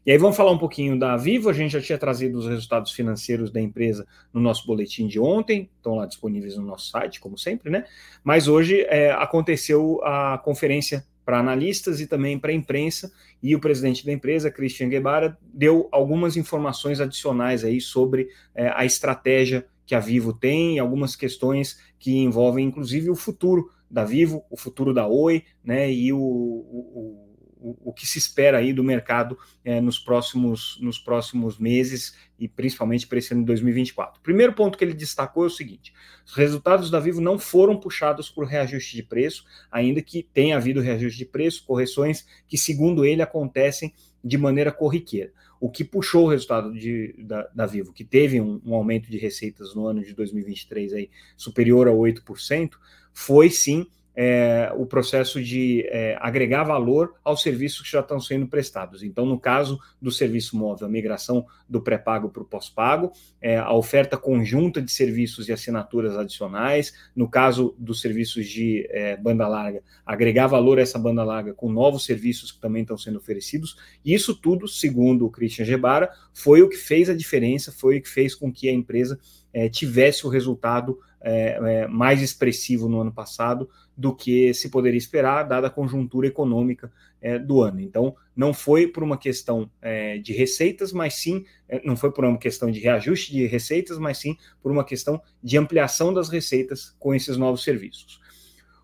E 0.05 0.11
aí 0.11 0.19
vamos 0.19 0.37
falar 0.37 0.51
um 0.51 0.59
pouquinho 0.59 0.99
da 0.99 1.17
Vivo, 1.17 1.49
a 1.49 1.53
gente 1.53 1.71
já 1.71 1.81
tinha 1.81 1.97
trazido 1.97 2.37
os 2.37 2.49
resultados 2.49 2.91
financeiros 2.91 3.53
da 3.53 3.61
empresa 3.61 4.05
no 4.33 4.41
nosso 4.41 4.67
boletim 4.67 5.07
de 5.07 5.21
ontem, 5.21 5.71
estão 5.77 5.95
lá 5.95 6.07
disponíveis 6.07 6.57
no 6.57 6.67
nosso 6.67 6.91
site, 6.91 7.21
como 7.21 7.39
sempre, 7.39 7.71
né? 7.71 7.85
Mas 8.25 8.49
hoje 8.49 8.81
é, 8.89 9.13
aconteceu 9.13 10.01
a 10.03 10.39
conferência 10.39 11.07
para 11.25 11.39
analistas 11.39 12.01
e 12.01 12.07
também 12.07 12.39
para 12.39 12.51
a 12.51 12.55
imprensa, 12.55 13.13
e 13.43 13.55
o 13.55 13.61
presidente 13.61 14.05
da 14.05 14.13
empresa, 14.13 14.51
Christian 14.51 14.89
Guevara, 14.89 15.39
deu 15.43 15.89
algumas 15.93 16.37
informações 16.37 17.01
adicionais 17.01 17.65
aí 17.65 17.81
sobre 17.81 18.29
é, 18.55 18.69
a 18.75 18.85
estratégia 18.85 19.67
que 19.85 19.95
a 19.95 20.01
Vivo 20.01 20.33
tem, 20.33 20.79
algumas 20.79 21.17
questões 21.17 21.79
que 21.99 22.17
envolvem 22.17 22.67
inclusive 22.67 23.11
o 23.11 23.17
futuro 23.17 23.71
da 23.91 24.05
Vivo, 24.05 24.45
o 24.51 24.57
futuro 24.57 24.95
da 24.95 25.07
Oi, 25.07 25.45
né, 25.63 25.93
e 25.93 26.13
o, 26.13 26.19
o 26.19 27.32
o, 27.63 27.93
que 27.93 28.07
se 28.07 28.19
espera 28.19 28.59
aí 28.59 28.73
do 28.73 28.83
mercado 28.83 29.39
é, 29.65 29.81
nos, 29.81 29.99
próximos, 29.99 30.79
nos 30.81 30.99
próximos 30.99 31.59
meses 31.59 32.17
e 32.39 32.49
principalmente 32.49 33.07
para 33.07 33.19
esse 33.19 33.33
ano 33.33 33.43
de 33.43 33.47
2024. 33.47 34.19
O 34.19 34.23
primeiro 34.23 34.53
ponto 34.53 34.77
que 34.77 34.85
ele 34.85 34.95
destacou 34.95 35.45
é 35.45 35.47
o 35.47 35.51
seguinte: 35.51 35.93
os 36.27 36.35
resultados 36.35 36.91
da 36.91 36.99
Vivo 36.99 37.21
não 37.21 37.39
foram 37.39 37.79
puxados 37.79 38.29
por 38.29 38.45
reajuste 38.47 38.97
de 38.97 39.03
preço, 39.03 39.45
ainda 39.71 40.03
que 40.03 40.23
tenha 40.23 40.57
havido 40.57 40.81
reajuste 40.81 41.19
de 41.19 41.27
preço, 41.27 41.65
correções 41.65 42.27
que, 42.49 42.59
segundo 42.59 43.05
ele, 43.05 43.23
acontecem 43.23 43.95
de 44.23 44.37
maneira 44.37 44.73
corriqueira. 44.73 45.33
O 45.61 45.71
que 45.71 45.85
puxou 45.85 46.25
o 46.25 46.29
resultado 46.29 46.73
de, 46.73 47.15
da, 47.19 47.49
da 47.55 47.67
Vivo, 47.67 47.93
que 47.93 48.05
teve 48.05 48.41
um, 48.41 48.61
um, 48.65 48.75
aumento 48.75 49.09
de 49.09 49.17
receitas 49.17 49.75
no 49.75 49.87
ano 49.87 50.03
de 50.03 50.13
2023 50.13 50.93
aí, 50.93 51.11
superior 51.37 51.87
a 51.87 51.93
8%, 51.93 52.73
foi 53.13 53.49
sim 53.49 53.87
é, 54.15 54.73
o 54.77 54.87
processo 54.87 55.43
de 55.43 55.87
é, 55.89 56.17
agregar 56.21 56.65
valor 56.65 57.15
aos 57.25 57.43
serviços 57.43 57.83
que 57.83 57.93
já 57.93 58.01
estão 58.01 58.21
sendo 58.21 58.47
prestados. 58.47 59.03
Então, 59.03 59.25
no 59.25 59.39
caso 59.39 59.79
do 60.01 60.11
serviço 60.11 60.57
móvel, 60.57 60.87
a 60.87 60.91
migração 60.91 61.47
do 61.69 61.81
pré-pago 61.81 62.29
para 62.29 62.43
o 62.43 62.47
pós-pago, 62.47 63.13
é, 63.41 63.57
a 63.57 63.73
oferta 63.73 64.17
conjunta 64.17 64.83
de 64.83 64.91
serviços 64.91 65.49
e 65.49 65.53
assinaturas 65.53 66.17
adicionais, 66.17 66.93
no 67.17 67.29
caso 67.29 67.75
dos 67.79 68.01
serviços 68.01 68.47
de 68.47 68.87
é, 68.91 69.17
banda 69.17 69.49
larga, 69.49 69.83
agregar 70.05 70.47
valor 70.47 70.79
a 70.79 70.83
essa 70.83 70.99
banda 70.99 71.25
larga 71.25 71.55
com 71.55 71.71
novos 71.71 72.05
serviços 72.05 72.53
que 72.53 72.61
também 72.61 72.83
estão 72.83 72.99
sendo 72.99 73.19
oferecidos. 73.19 73.77
Isso 74.05 74.35
tudo, 74.35 74.69
segundo 74.69 75.27
o 75.27 75.31
Christian 75.31 75.65
Gebara, 75.65 76.11
foi 76.33 76.63
o 76.63 76.69
que 76.69 76.77
fez 76.77 77.09
a 77.09 77.15
diferença, 77.15 77.73
foi 77.73 77.99
o 77.99 78.03
que 78.03 78.09
fez 78.09 78.35
com 78.35 78.53
que 78.53 78.69
a 78.69 78.73
empresa 78.73 79.19
é, 79.53 79.69
tivesse 79.69 80.27
o 80.27 80.31
resultado 80.31 80.99
é, 81.25 81.59
é, 81.83 81.87
mais 81.87 82.21
expressivo 82.21 82.89
no 82.89 83.01
ano 83.01 83.13
passado 83.13 83.69
do 83.97 84.15
que 84.15 84.53
se 84.55 84.69
poderia 84.69 84.99
esperar, 84.99 85.45
dada 85.45 85.69
a 85.69 85.71
conjuntura 85.71 86.27
econômica 86.27 86.91
é, 87.21 87.39
do 87.39 87.61
ano. 87.61 87.81
Então, 87.81 88.17
não 88.35 88.53
foi 88.53 88.89
por 88.89 89.03
uma 89.03 89.17
questão 89.17 89.71
é, 89.81 90.19
de 90.19 90.33
receitas, 90.33 90.93
mas 90.93 91.15
sim, 91.15 91.45
é, 91.69 91.81
não 91.85 91.97
foi 91.97 92.11
por 92.11 92.25
uma 92.25 92.39
questão 92.39 92.71
de 92.71 92.81
reajuste 92.81 93.31
de 93.31 93.47
receitas, 93.47 93.99
mas 93.99 94.19
sim 94.19 94.37
por 94.61 94.73
uma 94.73 94.85
questão 94.85 95.23
de 95.43 95.57
ampliação 95.57 96.13
das 96.13 96.29
receitas 96.29 96.97
com 96.99 97.15
esses 97.15 97.37
novos 97.37 97.63
serviços. 97.63 98.21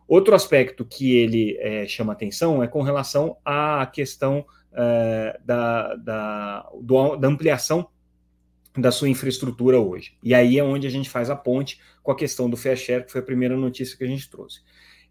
Outro 0.06 0.34
aspecto 0.34 0.84
que 0.84 1.16
ele 1.16 1.56
é, 1.58 1.86
chama 1.86 2.12
atenção 2.12 2.62
é 2.62 2.68
com 2.68 2.82
relação 2.82 3.36
à 3.44 3.84
questão 3.86 4.46
da, 5.44 5.96
da, 5.96 6.70
do, 6.80 7.16
da 7.16 7.26
ampliação 7.26 7.88
da 8.76 8.90
sua 8.90 9.08
infraestrutura 9.08 9.78
hoje. 9.78 10.12
E 10.22 10.34
aí 10.34 10.58
é 10.58 10.64
onde 10.64 10.86
a 10.86 10.90
gente 10.90 11.10
faz 11.10 11.30
a 11.30 11.36
ponte 11.36 11.80
com 12.02 12.12
a 12.12 12.16
questão 12.16 12.48
do 12.48 12.56
fair 12.56 12.76
share, 12.76 13.04
que 13.04 13.12
foi 13.12 13.20
a 13.20 13.24
primeira 13.24 13.56
notícia 13.56 13.96
que 13.96 14.04
a 14.04 14.08
gente 14.08 14.30
trouxe. 14.30 14.60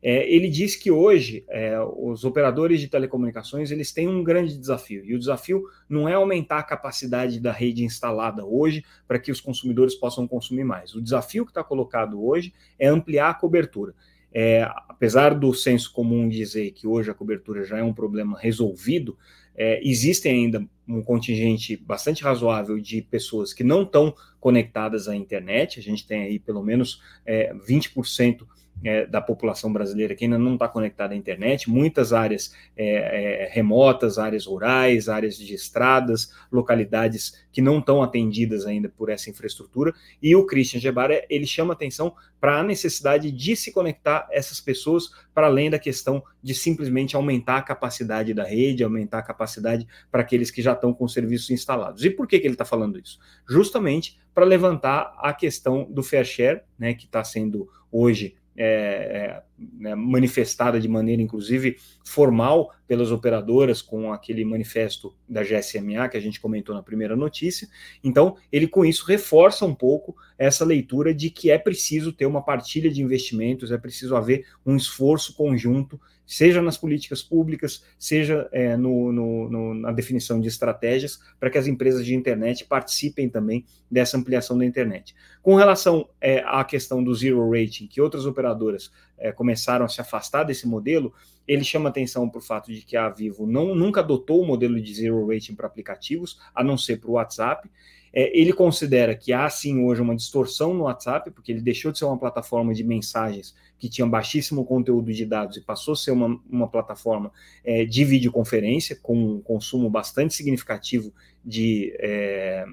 É, 0.01 0.31
ele 0.31 0.47
diz 0.47 0.75
que 0.75 0.91
hoje 0.91 1.43
é, 1.49 1.75
os 1.81 2.23
operadores 2.23 2.79
de 2.79 2.87
telecomunicações 2.87 3.71
eles 3.71 3.91
têm 3.91 4.07
um 4.07 4.23
grande 4.23 4.55
desafio 4.55 5.03
e 5.03 5.15
o 5.15 5.19
desafio 5.19 5.63
não 5.89 6.07
é 6.07 6.13
aumentar 6.13 6.59
a 6.59 6.63
capacidade 6.63 7.39
da 7.39 7.51
rede 7.51 7.83
instalada 7.83 8.45
hoje 8.45 8.85
para 9.07 9.17
que 9.17 9.31
os 9.31 9.41
consumidores 9.41 9.95
possam 9.95 10.27
consumir 10.27 10.63
mais. 10.63 10.93
O 10.93 11.01
desafio 11.01 11.45
que 11.45 11.51
está 11.51 11.63
colocado 11.63 12.23
hoje 12.23 12.53
é 12.77 12.87
ampliar 12.87 13.31
a 13.31 13.33
cobertura. 13.33 13.95
É, 14.31 14.69
apesar 14.87 15.33
do 15.33 15.51
senso 15.53 15.91
comum 15.91 16.29
dizer 16.29 16.71
que 16.71 16.85
hoje 16.85 17.09
a 17.09 17.13
cobertura 17.13 17.63
já 17.63 17.79
é 17.79 17.83
um 17.83 17.93
problema 17.93 18.37
resolvido, 18.37 19.17
é, 19.57 19.81
existem 19.83 20.45
ainda 20.45 20.65
um 20.87 21.01
contingente 21.01 21.75
bastante 21.75 22.23
razoável 22.23 22.79
de 22.79 23.01
pessoas 23.01 23.53
que 23.53 23.63
não 23.63 23.81
estão 23.81 24.15
conectadas 24.39 25.07
à 25.07 25.15
internet. 25.15 25.79
A 25.79 25.83
gente 25.83 26.05
tem 26.05 26.23
aí 26.23 26.39
pelo 26.39 26.63
menos 26.63 27.01
é, 27.25 27.53
20% 27.53 28.45
é, 28.83 29.05
da 29.05 29.21
população 29.21 29.71
brasileira 29.71 30.15
que 30.15 30.25
ainda 30.25 30.37
não 30.37 30.53
está 30.53 30.67
conectada 30.67 31.13
à 31.13 31.17
internet, 31.17 31.69
muitas 31.69 32.13
áreas 32.13 32.53
é, 32.75 33.45
é, 33.45 33.49
remotas, 33.51 34.17
áreas 34.17 34.45
rurais, 34.45 35.09
áreas 35.09 35.37
de 35.37 35.53
estradas, 35.53 36.31
localidades 36.51 37.45
que 37.51 37.61
não 37.61 37.79
estão 37.79 38.03
atendidas 38.03 38.65
ainda 38.65 38.87
por 38.89 39.09
essa 39.09 39.29
infraestrutura, 39.29 39.93
e 40.21 40.35
o 40.35 40.45
Christian 40.45 40.79
Gebara, 40.79 41.25
ele 41.29 41.47
chama 41.47 41.73
atenção 41.73 42.13
para 42.39 42.59
a 42.59 42.63
necessidade 42.63 43.31
de 43.31 43.55
se 43.55 43.71
conectar 43.71 44.27
essas 44.31 44.59
pessoas 44.59 45.09
para 45.33 45.47
além 45.47 45.69
da 45.69 45.79
questão 45.79 46.23
de 46.41 46.53
simplesmente 46.53 47.15
aumentar 47.15 47.57
a 47.57 47.61
capacidade 47.63 48.33
da 48.33 48.43
rede, 48.43 48.83
aumentar 48.83 49.19
a 49.19 49.23
capacidade 49.23 49.87
para 50.11 50.21
aqueles 50.21 50.51
que 50.51 50.61
já 50.61 50.73
estão 50.73 50.93
com 50.93 51.07
serviços 51.07 51.49
instalados. 51.49 52.05
E 52.05 52.11
por 52.11 52.27
que, 52.27 52.39
que 52.39 52.45
ele 52.45 52.53
está 52.53 52.65
falando 52.65 52.99
isso? 52.99 53.17
Justamente 53.49 54.19
para 54.35 54.45
levantar 54.45 55.15
a 55.17 55.33
questão 55.33 55.87
do 55.89 56.03
fair 56.03 56.23
share, 56.23 56.61
né, 56.77 56.93
que 56.93 57.05
está 57.05 57.23
sendo 57.23 57.67
hoje 57.91 58.35
é, 58.57 59.43
né, 59.57 59.95
manifestada 59.95 60.79
de 60.79 60.87
maneira, 60.87 61.21
inclusive, 61.21 61.77
formal 62.05 62.73
pelas 62.87 63.11
operadoras 63.11 63.81
com 63.81 64.13
aquele 64.13 64.45
manifesto 64.45 65.15
da 65.27 65.43
GSMA 65.43 66.07
que 66.09 66.17
a 66.17 66.19
gente 66.19 66.39
comentou 66.39 66.75
na 66.75 66.83
primeira 66.83 67.15
notícia. 67.15 67.67
Então, 68.03 68.37
ele 68.51 68.67
com 68.67 68.85
isso 68.85 69.05
reforça 69.05 69.65
um 69.65 69.73
pouco 69.73 70.15
essa 70.37 70.63
leitura 70.63 71.13
de 71.13 71.29
que 71.29 71.49
é 71.49 71.57
preciso 71.57 72.13
ter 72.13 72.25
uma 72.25 72.41
partilha 72.41 72.89
de 72.89 73.01
investimentos, 73.01 73.71
é 73.71 73.77
preciso 73.77 74.15
haver 74.15 74.45
um 74.65 74.75
esforço 74.75 75.35
conjunto 75.35 75.99
seja 76.27 76.61
nas 76.61 76.77
políticas 76.77 77.23
públicas, 77.23 77.83
seja 77.97 78.49
é, 78.51 78.75
no, 78.75 79.13
no, 79.13 79.49
no, 79.49 79.73
na 79.73 79.93
definição 79.93 80.41
de 80.41 80.49
estratégias, 80.49 81.19
para 81.39 81.49
que 81.49 81.57
as 81.57 81.67
empresas 81.67 82.05
de 82.05 82.13
internet 82.13 82.65
participem 82.65 83.29
também 83.29 83.65
dessa 83.89 84.17
ampliação 84.17 84.57
da 84.57 84.65
internet. 84.65 85.15
Com 85.41 85.55
relação 85.55 86.09
é, 86.19 86.43
à 86.45 86.65
questão 86.65 87.01
do 87.01 87.15
zero 87.15 87.49
rating, 87.49 87.87
que 87.87 88.01
outras 88.01 88.25
operadoras 88.25 88.91
é, 89.17 89.31
começaram 89.31 89.85
a 89.85 89.89
se 89.89 89.99
afastar 90.01 90.43
desse 90.43 90.67
modelo, 90.67 91.13
ele 91.47 91.63
chama 91.63 91.89
atenção 91.89 92.27
para 92.29 92.39
o 92.39 92.41
fato 92.41 92.71
de 92.71 92.81
que 92.81 92.97
a 92.97 93.09
Vivo 93.09 93.47
não, 93.47 93.73
nunca 93.73 94.01
adotou 94.01 94.41
o 94.41 94.45
modelo 94.45 94.79
de 94.81 94.93
zero 94.93 95.27
rating 95.27 95.55
para 95.55 95.67
aplicativos, 95.67 96.39
a 96.53 96.63
não 96.63 96.77
ser 96.77 96.99
para 96.99 97.09
o 97.09 97.13
WhatsApp. 97.13 97.69
É, 98.13 98.37
ele 98.37 98.51
considera 98.53 99.15
que 99.15 99.31
há 99.31 99.49
sim 99.49 99.83
hoje 99.83 100.01
uma 100.01 100.15
distorção 100.15 100.73
no 100.73 100.83
WhatsApp, 100.83 101.31
porque 101.31 101.51
ele 101.51 101.61
deixou 101.61 101.91
de 101.91 101.99
ser 101.99 102.05
uma 102.05 102.17
plataforma 102.17 102.73
de 102.73 102.83
mensagens 102.83 103.55
que 103.79 103.89
tinha 103.89 104.07
baixíssimo 104.07 104.65
conteúdo 104.65 105.11
de 105.13 105.25
dados 105.25 105.57
e 105.57 105.61
passou 105.61 105.93
a 105.93 105.97
ser 105.97 106.11
uma, 106.11 106.39
uma 106.49 106.67
plataforma 106.67 107.31
é, 107.63 107.85
de 107.85 108.03
videoconferência 108.03 108.97
com 109.01 109.15
um 109.15 109.41
consumo 109.41 109.89
bastante 109.89 110.33
significativo 110.33 111.13
de, 111.43 111.95
é, 111.99 112.65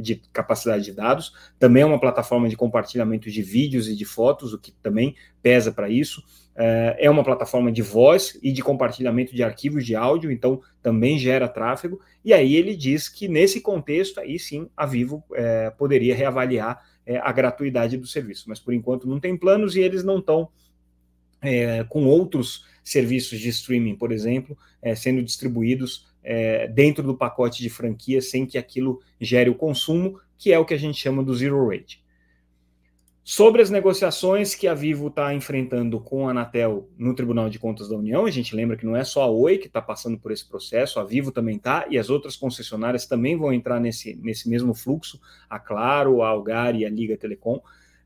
de 0.00 0.22
capacidade 0.32 0.84
de 0.84 0.92
dados. 0.92 1.32
Também 1.58 1.82
é 1.82 1.86
uma 1.86 2.00
plataforma 2.00 2.48
de 2.48 2.56
compartilhamento 2.56 3.30
de 3.30 3.42
vídeos 3.42 3.88
e 3.88 3.96
de 3.96 4.04
fotos, 4.04 4.52
o 4.52 4.58
que 4.58 4.72
também 4.72 5.14
pesa 5.42 5.72
para 5.72 5.88
isso. 5.88 6.22
É, 6.54 6.96
é 7.00 7.10
uma 7.10 7.24
plataforma 7.24 7.72
de 7.72 7.82
voz 7.82 8.38
e 8.42 8.52
de 8.52 8.62
compartilhamento 8.62 9.34
de 9.34 9.42
arquivos 9.42 9.84
de 9.84 9.96
áudio, 9.96 10.30
então 10.30 10.60
também 10.82 11.18
gera 11.18 11.48
tráfego. 11.48 12.00
E 12.24 12.32
aí 12.32 12.54
ele 12.54 12.76
diz 12.76 13.08
que 13.08 13.26
nesse 13.26 13.60
contexto, 13.60 14.20
aí 14.20 14.38
sim, 14.38 14.68
a 14.76 14.86
Vivo 14.86 15.24
é, 15.34 15.70
poderia 15.70 16.14
reavaliar 16.14 16.80
é, 17.06 17.18
a 17.18 17.32
gratuidade 17.32 17.96
do 17.96 18.06
serviço. 18.06 18.48
Mas 18.48 18.60
por 18.60 18.72
enquanto 18.74 19.08
não 19.08 19.20
tem 19.20 19.36
planos 19.36 19.76
e 19.76 19.80
eles 19.80 20.04
não 20.04 20.18
estão 20.18 20.48
é, 21.40 21.84
com 21.84 22.06
outros 22.06 22.66
serviços 22.84 23.38
de 23.38 23.48
streaming, 23.48 23.96
por 23.96 24.12
exemplo, 24.12 24.56
é, 24.80 24.94
sendo 24.94 25.22
distribuídos 25.22 26.06
é, 26.22 26.68
dentro 26.68 27.02
do 27.02 27.16
pacote 27.16 27.62
de 27.62 27.70
franquia 27.70 28.20
sem 28.20 28.46
que 28.46 28.58
aquilo 28.58 29.00
gere 29.20 29.50
o 29.50 29.54
consumo, 29.54 30.20
que 30.38 30.52
é 30.52 30.58
o 30.58 30.64
que 30.64 30.74
a 30.74 30.78
gente 30.78 30.98
chama 30.98 31.22
do 31.22 31.34
zero 31.34 31.68
rate. 31.68 32.01
Sobre 33.24 33.62
as 33.62 33.70
negociações 33.70 34.52
que 34.52 34.66
a 34.66 34.74
Vivo 34.74 35.06
está 35.06 35.32
enfrentando 35.32 36.00
com 36.00 36.26
a 36.26 36.32
Anatel 36.32 36.88
no 36.98 37.14
Tribunal 37.14 37.48
de 37.48 37.56
Contas 37.56 37.88
da 37.88 37.96
União, 37.96 38.26
a 38.26 38.30
gente 38.32 38.54
lembra 38.56 38.76
que 38.76 38.84
não 38.84 38.96
é 38.96 39.04
só 39.04 39.22
a 39.22 39.30
Oi 39.30 39.58
que 39.58 39.68
está 39.68 39.80
passando 39.80 40.18
por 40.18 40.32
esse 40.32 40.44
processo, 40.44 40.98
a 40.98 41.04
Vivo 41.04 41.30
também 41.30 41.54
está, 41.54 41.86
e 41.88 41.96
as 41.96 42.10
outras 42.10 42.34
concessionárias 42.34 43.06
também 43.06 43.36
vão 43.36 43.52
entrar 43.52 43.78
nesse, 43.78 44.16
nesse 44.16 44.48
mesmo 44.48 44.74
fluxo, 44.74 45.20
a 45.48 45.60
Claro, 45.60 46.20
a 46.20 46.28
Algar 46.30 46.74
e 46.74 46.84
a 46.84 46.90
Liga 46.90 47.16
Telecom. 47.16 47.60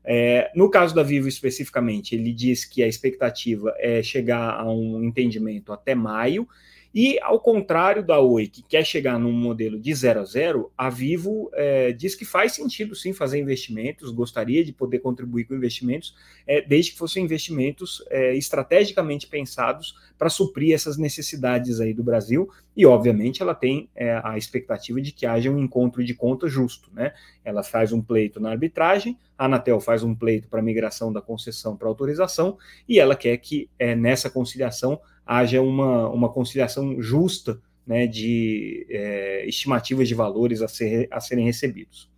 É, 0.05 0.51
no 0.55 0.69
caso 0.69 0.93
da 0.93 1.01
Vivo 1.01 1.27
especificamente, 1.27 2.13
ele 2.13 2.31
diz 2.31 2.63
que 2.63 2.83
a 2.83 2.87
expectativa 2.87 3.73
é 3.79 4.03
chegar 4.03 4.51
a 4.51 4.71
um 4.71 5.03
entendimento 5.03 5.73
até 5.73 5.95
maio, 5.95 6.47
e 6.93 7.19
ao 7.21 7.39
contrário 7.39 8.03
da 8.03 8.19
Oi, 8.19 8.47
que 8.47 8.61
quer 8.61 8.85
chegar 8.85 9.19
num 9.19 9.31
modelo 9.31 9.79
de 9.79 9.93
zero 9.93 10.21
a 10.21 10.25
zero, 10.25 10.71
a 10.77 10.89
Vivo 10.89 11.49
é, 11.53 11.91
diz 11.91 12.15
que 12.15 12.25
faz 12.25 12.53
sentido 12.53 12.95
sim 12.95 13.13
fazer 13.13 13.39
investimentos, 13.39 14.11
gostaria 14.11 14.63
de 14.63 14.71
poder 14.71 14.99
contribuir 14.99 15.45
com 15.45 15.55
investimentos, 15.55 16.15
é, 16.45 16.61
desde 16.61 16.91
que 16.91 16.97
fossem 16.97 17.23
investimentos 17.23 18.03
é, 18.09 18.35
estrategicamente 18.35 19.27
pensados 19.27 19.95
para 20.17 20.29
suprir 20.29 20.73
essas 20.73 20.97
necessidades 20.97 21.79
aí 21.79 21.93
do 21.93 22.03
Brasil. 22.03 22.49
E, 22.75 22.85
obviamente, 22.85 23.41
ela 23.41 23.55
tem 23.55 23.89
é, 23.95 24.19
a 24.23 24.37
expectativa 24.37 25.01
de 25.01 25.11
que 25.11 25.25
haja 25.25 25.49
um 25.49 25.59
encontro 25.59 26.03
de 26.03 26.13
contas 26.13 26.51
justo. 26.51 26.89
Né? 26.93 27.13
Ela 27.43 27.63
faz 27.63 27.91
um 27.91 28.01
pleito 28.01 28.39
na 28.39 28.51
arbitragem, 28.51 29.17
a 29.37 29.45
Anatel 29.45 29.79
faz 29.79 30.03
um 30.03 30.15
pleito 30.15 30.47
para 30.47 30.61
migração 30.61 31.11
da 31.11 31.21
concessão 31.21 31.75
para 31.75 31.87
autorização, 31.87 32.57
e 32.87 32.99
ela 32.99 33.15
quer 33.15 33.37
que 33.37 33.69
é, 33.77 33.95
nessa 33.95 34.29
conciliação 34.29 34.99
haja 35.27 35.61
uma, 35.61 36.09
uma 36.09 36.29
conciliação 36.29 37.01
justa 37.01 37.61
né, 37.85 38.07
de 38.07 38.85
é, 38.89 39.45
estimativas 39.47 40.07
de 40.07 40.15
valores 40.15 40.61
a, 40.61 40.67
ser, 40.67 41.07
a 41.11 41.19
serem 41.19 41.45
recebidos. 41.45 42.09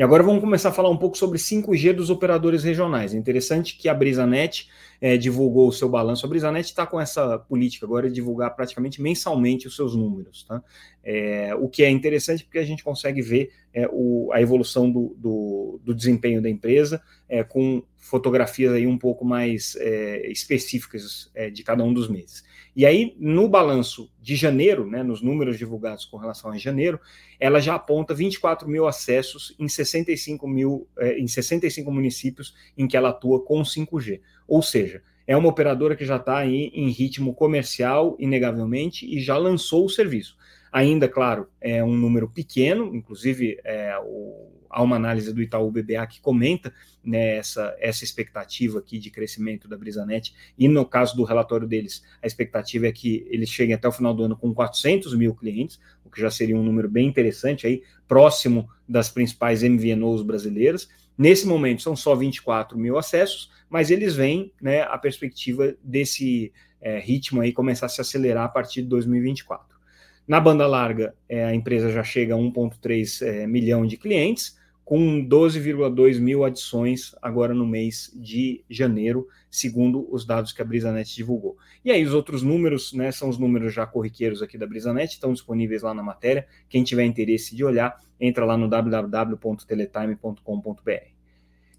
E 0.00 0.02
agora 0.02 0.22
vamos 0.22 0.40
começar 0.40 0.70
a 0.70 0.72
falar 0.72 0.88
um 0.88 0.96
pouco 0.96 1.18
sobre 1.18 1.36
5G 1.36 1.92
dos 1.92 2.08
operadores 2.08 2.64
regionais. 2.64 3.14
É 3.14 3.18
interessante 3.18 3.76
que 3.76 3.86
a 3.86 3.92
BrisaNet 3.92 4.66
é, 4.98 5.18
divulgou 5.18 5.68
o 5.68 5.72
seu 5.72 5.90
balanço. 5.90 6.24
A 6.24 6.28
BrisaNet 6.28 6.64
está 6.64 6.86
com 6.86 6.98
essa 6.98 7.38
política 7.38 7.84
agora 7.84 8.08
de 8.08 8.14
divulgar 8.14 8.56
praticamente 8.56 9.02
mensalmente 9.02 9.66
os 9.66 9.76
seus 9.76 9.94
números, 9.94 10.44
tá? 10.44 10.62
É, 11.04 11.54
o 11.54 11.68
que 11.68 11.82
é 11.82 11.90
interessante 11.90 12.44
porque 12.44 12.58
a 12.58 12.64
gente 12.64 12.82
consegue 12.82 13.20
ver 13.20 13.50
é, 13.74 13.86
o, 13.92 14.30
a 14.32 14.40
evolução 14.40 14.90
do, 14.90 15.14
do, 15.18 15.80
do, 15.84 15.94
desempenho 15.94 16.40
da 16.40 16.48
empresa 16.48 17.02
é, 17.28 17.44
com 17.44 17.82
fotografias 18.00 18.72
aí 18.72 18.86
um 18.86 18.98
pouco 18.98 19.24
mais 19.24 19.76
é, 19.76 20.26
específicas 20.30 21.30
é, 21.34 21.50
de 21.50 21.62
cada 21.62 21.84
um 21.84 21.92
dos 21.92 22.08
meses. 22.08 22.42
E 22.74 22.86
aí, 22.86 23.14
no 23.18 23.48
balanço 23.48 24.10
de 24.20 24.36
janeiro, 24.36 24.86
né, 24.86 25.02
nos 25.02 25.20
números 25.20 25.58
divulgados 25.58 26.04
com 26.04 26.16
relação 26.16 26.50
a 26.50 26.56
janeiro, 26.56 27.00
ela 27.38 27.60
já 27.60 27.74
aponta 27.74 28.14
24 28.14 28.68
mil 28.68 28.86
acessos 28.86 29.54
em 29.58 29.68
65, 29.68 30.48
mil, 30.48 30.88
em 31.16 31.26
65 31.26 31.90
municípios 31.90 32.54
em 32.78 32.86
que 32.86 32.96
ela 32.96 33.10
atua 33.10 33.44
com 33.44 33.60
5G. 33.62 34.20
Ou 34.46 34.62
seja, 34.62 35.02
é 35.26 35.36
uma 35.36 35.48
operadora 35.48 35.96
que 35.96 36.04
já 36.04 36.16
está 36.16 36.38
aí 36.38 36.70
em 36.72 36.88
ritmo 36.90 37.34
comercial, 37.34 38.16
inegavelmente, 38.18 39.06
e 39.06 39.20
já 39.20 39.36
lançou 39.36 39.84
o 39.84 39.90
serviço. 39.90 40.36
Ainda, 40.72 41.08
claro, 41.08 41.48
é 41.60 41.82
um 41.82 41.96
número 41.96 42.28
pequeno, 42.28 42.94
inclusive 42.94 43.58
é, 43.64 43.96
o, 44.04 44.59
há 44.70 44.82
uma 44.82 44.96
análise 44.96 45.32
do 45.34 45.42
Itaú 45.42 45.70
BBA 45.70 46.06
que 46.06 46.20
comenta 46.20 46.72
né, 47.04 47.36
essa, 47.36 47.76
essa 47.80 48.04
expectativa 48.04 48.78
aqui 48.78 48.98
de 48.98 49.10
crescimento 49.10 49.66
da 49.66 49.76
Brisanet, 49.76 50.32
e 50.56 50.68
no 50.68 50.86
caso 50.86 51.16
do 51.16 51.24
relatório 51.24 51.66
deles, 51.66 52.02
a 52.22 52.26
expectativa 52.26 52.86
é 52.86 52.92
que 52.92 53.26
eles 53.28 53.48
cheguem 53.48 53.74
até 53.74 53.88
o 53.88 53.92
final 53.92 54.14
do 54.14 54.22
ano 54.22 54.36
com 54.36 54.54
400 54.54 55.14
mil 55.14 55.34
clientes, 55.34 55.80
o 56.04 56.10
que 56.10 56.20
já 56.20 56.30
seria 56.30 56.56
um 56.56 56.62
número 56.62 56.88
bem 56.88 57.08
interessante, 57.08 57.66
aí, 57.66 57.82
próximo 58.06 58.68
das 58.88 59.08
principais 59.08 59.62
MVNOs 59.62 60.22
brasileiras. 60.22 60.88
Nesse 61.16 61.46
momento 61.46 61.82
são 61.82 61.94
só 61.94 62.14
24 62.14 62.78
mil 62.78 62.96
acessos, 62.96 63.50
mas 63.68 63.90
eles 63.90 64.14
veem 64.14 64.52
né, 64.60 64.82
a 64.82 64.96
perspectiva 64.96 65.74
desse 65.82 66.52
é, 66.80 66.98
ritmo 66.98 67.40
aí 67.40 67.52
começar 67.52 67.86
a 67.86 67.88
se 67.88 68.00
acelerar 68.00 68.44
a 68.44 68.48
partir 68.48 68.82
de 68.82 68.88
2024. 68.88 69.78
Na 70.26 70.40
banda 70.40 70.66
larga, 70.66 71.14
é, 71.28 71.44
a 71.44 71.54
empresa 71.54 71.90
já 71.90 72.02
chega 72.02 72.34
a 72.34 72.38
1,3 72.38 73.26
é, 73.26 73.46
milhão 73.46 73.84
de 73.84 73.96
clientes, 73.96 74.56
com 74.90 75.24
12,2 75.24 76.18
mil 76.18 76.42
adições 76.42 77.14
agora 77.22 77.54
no 77.54 77.64
mês 77.64 78.10
de 78.12 78.64
janeiro, 78.68 79.28
segundo 79.48 80.12
os 80.12 80.26
dados 80.26 80.52
que 80.52 80.60
a 80.60 80.64
Brisanet 80.64 81.14
divulgou. 81.14 81.56
E 81.84 81.92
aí 81.92 82.04
os 82.04 82.12
outros 82.12 82.42
números, 82.42 82.92
né, 82.92 83.12
são 83.12 83.28
os 83.28 83.38
números 83.38 83.72
já 83.72 83.86
corriqueiros 83.86 84.42
aqui 84.42 84.58
da 84.58 84.66
Brisanet, 84.66 85.12
estão 85.12 85.32
disponíveis 85.32 85.82
lá 85.82 85.94
na 85.94 86.02
matéria. 86.02 86.44
Quem 86.68 86.82
tiver 86.82 87.04
interesse 87.04 87.54
de 87.54 87.64
olhar, 87.64 88.00
entra 88.18 88.44
lá 88.44 88.56
no 88.56 88.68
www.teletime.com.br. 88.68 91.06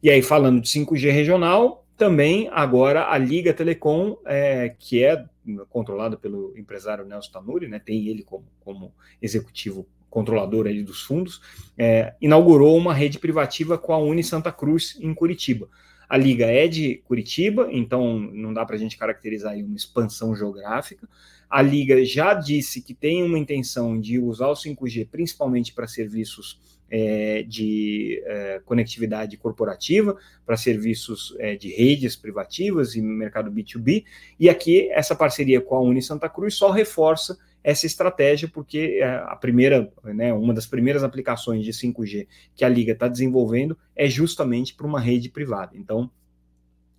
E 0.01 0.09
aí, 0.09 0.21
falando 0.21 0.61
de 0.61 0.69
5G 0.69 1.11
regional, 1.11 1.85
também 1.97 2.47
agora 2.49 3.11
a 3.11 3.17
Liga 3.17 3.53
Telecom, 3.53 4.15
é, 4.25 4.73
que 4.79 5.03
é 5.03 5.25
controlada 5.67 6.15
pelo 6.15 6.57
empresário 6.57 7.03
Nelson 7.03 7.33
Tanuri, 7.33 7.67
né, 7.67 7.77
tem 7.77 8.07
ele 8.07 8.23
como, 8.23 8.45
como 8.61 8.93
executivo 9.21 9.85
controlador 10.11 10.67
ali 10.67 10.83
dos 10.83 11.01
fundos, 11.01 11.41
é, 11.75 12.13
inaugurou 12.21 12.77
uma 12.77 12.93
rede 12.93 13.17
privativa 13.17 13.77
com 13.77 13.93
a 13.93 13.97
Uni 13.97 14.23
Santa 14.23 14.51
Cruz 14.51 14.99
em 15.01 15.11
Curitiba. 15.13 15.67
A 16.07 16.17
liga 16.17 16.45
é 16.45 16.67
de 16.67 16.97
Curitiba, 17.05 17.69
então 17.71 18.19
não 18.19 18.53
dá 18.53 18.65
para 18.65 18.75
a 18.75 18.77
gente 18.79 18.97
caracterizar 18.97 19.53
aí 19.53 19.63
uma 19.63 19.77
expansão 19.77 20.35
geográfica. 20.35 21.07
A 21.51 21.61
liga 21.61 22.05
já 22.05 22.33
disse 22.33 22.81
que 22.81 22.93
tem 22.93 23.23
uma 23.23 23.37
intenção 23.37 23.99
de 23.99 24.17
usar 24.17 24.47
o 24.47 24.53
5G 24.53 25.09
principalmente 25.11 25.73
para 25.73 25.85
serviços 25.85 26.57
é, 26.89 27.43
de 27.43 28.23
é, 28.25 28.61
conectividade 28.63 29.35
corporativa 29.35 30.17
para 30.45 30.55
serviços 30.55 31.35
é, 31.39 31.57
de 31.57 31.67
redes 31.67 32.15
privativas 32.15 32.95
e 32.95 33.01
mercado 33.01 33.51
B2B. 33.51 34.05
E 34.39 34.49
aqui 34.49 34.89
essa 34.91 35.13
parceria 35.13 35.59
com 35.59 35.75
a 35.75 35.81
Uni 35.81 36.01
Santa 36.01 36.29
Cruz 36.29 36.55
só 36.55 36.71
reforça 36.71 37.37
essa 37.61 37.85
estratégia, 37.85 38.47
porque 38.47 38.99
é, 39.01 39.15
a 39.25 39.35
primeira, 39.35 39.91
né, 40.05 40.33
uma 40.33 40.53
das 40.53 40.65
primeiras 40.65 41.03
aplicações 41.03 41.65
de 41.65 41.73
5G 41.73 42.27
que 42.55 42.63
a 42.63 42.69
Liga 42.69 42.93
está 42.93 43.09
desenvolvendo 43.09 43.77
é 43.93 44.07
justamente 44.07 44.73
para 44.73 44.87
uma 44.87 45.01
rede 45.01 45.29
privada. 45.29 45.73
Então, 45.75 46.09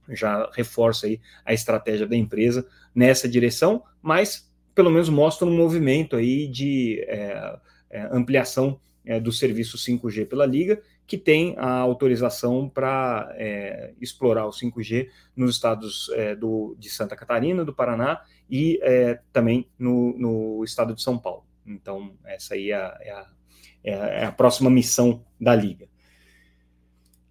já 0.09 0.51
reforça 0.55 1.07
aí 1.07 1.21
a 1.45 1.53
estratégia 1.53 2.07
da 2.07 2.17
empresa 2.17 2.67
nessa 2.95 3.29
direção, 3.29 3.83
mas 4.01 4.51
pelo 4.75 4.91
menos 4.91 5.09
mostra 5.09 5.47
um 5.47 5.57
movimento 5.57 6.17
aí 6.17 6.47
de 6.47 7.05
é, 7.07 7.59
é, 7.91 8.03
ampliação 8.11 8.81
é, 9.05 9.21
do 9.21 9.33
serviço 9.33 9.77
5G 9.77 10.27
pela 10.27 10.47
Liga, 10.47 10.81
que 11.07 11.19
tem 11.19 11.55
a 11.59 11.79
autorização 11.79 12.69
para 12.69 13.35
é, 13.37 13.93
explorar 14.01 14.47
o 14.47 14.51
5G 14.51 15.09
nos 15.37 15.57
estados 15.57 16.09
é, 16.15 16.35
do, 16.35 16.75
de 16.79 16.89
Santa 16.89 17.17
Catarina, 17.17 17.65
do 17.65 17.75
Paraná 17.75 18.23
e 18.49 18.79
é, 18.83 19.21
também 19.33 19.69
no, 19.79 20.17
no, 20.17 20.65
estado 20.65 20.95
de 20.95 21.03
São 21.03 21.19
Paulo. 21.19 21.45
Então, 21.67 22.15
essa 22.25 22.55
aí 22.55 22.71
é 22.71 22.75
a, 22.75 24.29
a 24.29 24.33
próxima 24.33 24.71
missão 24.71 25.25
da 25.41 25.55
Liga. 25.55 25.89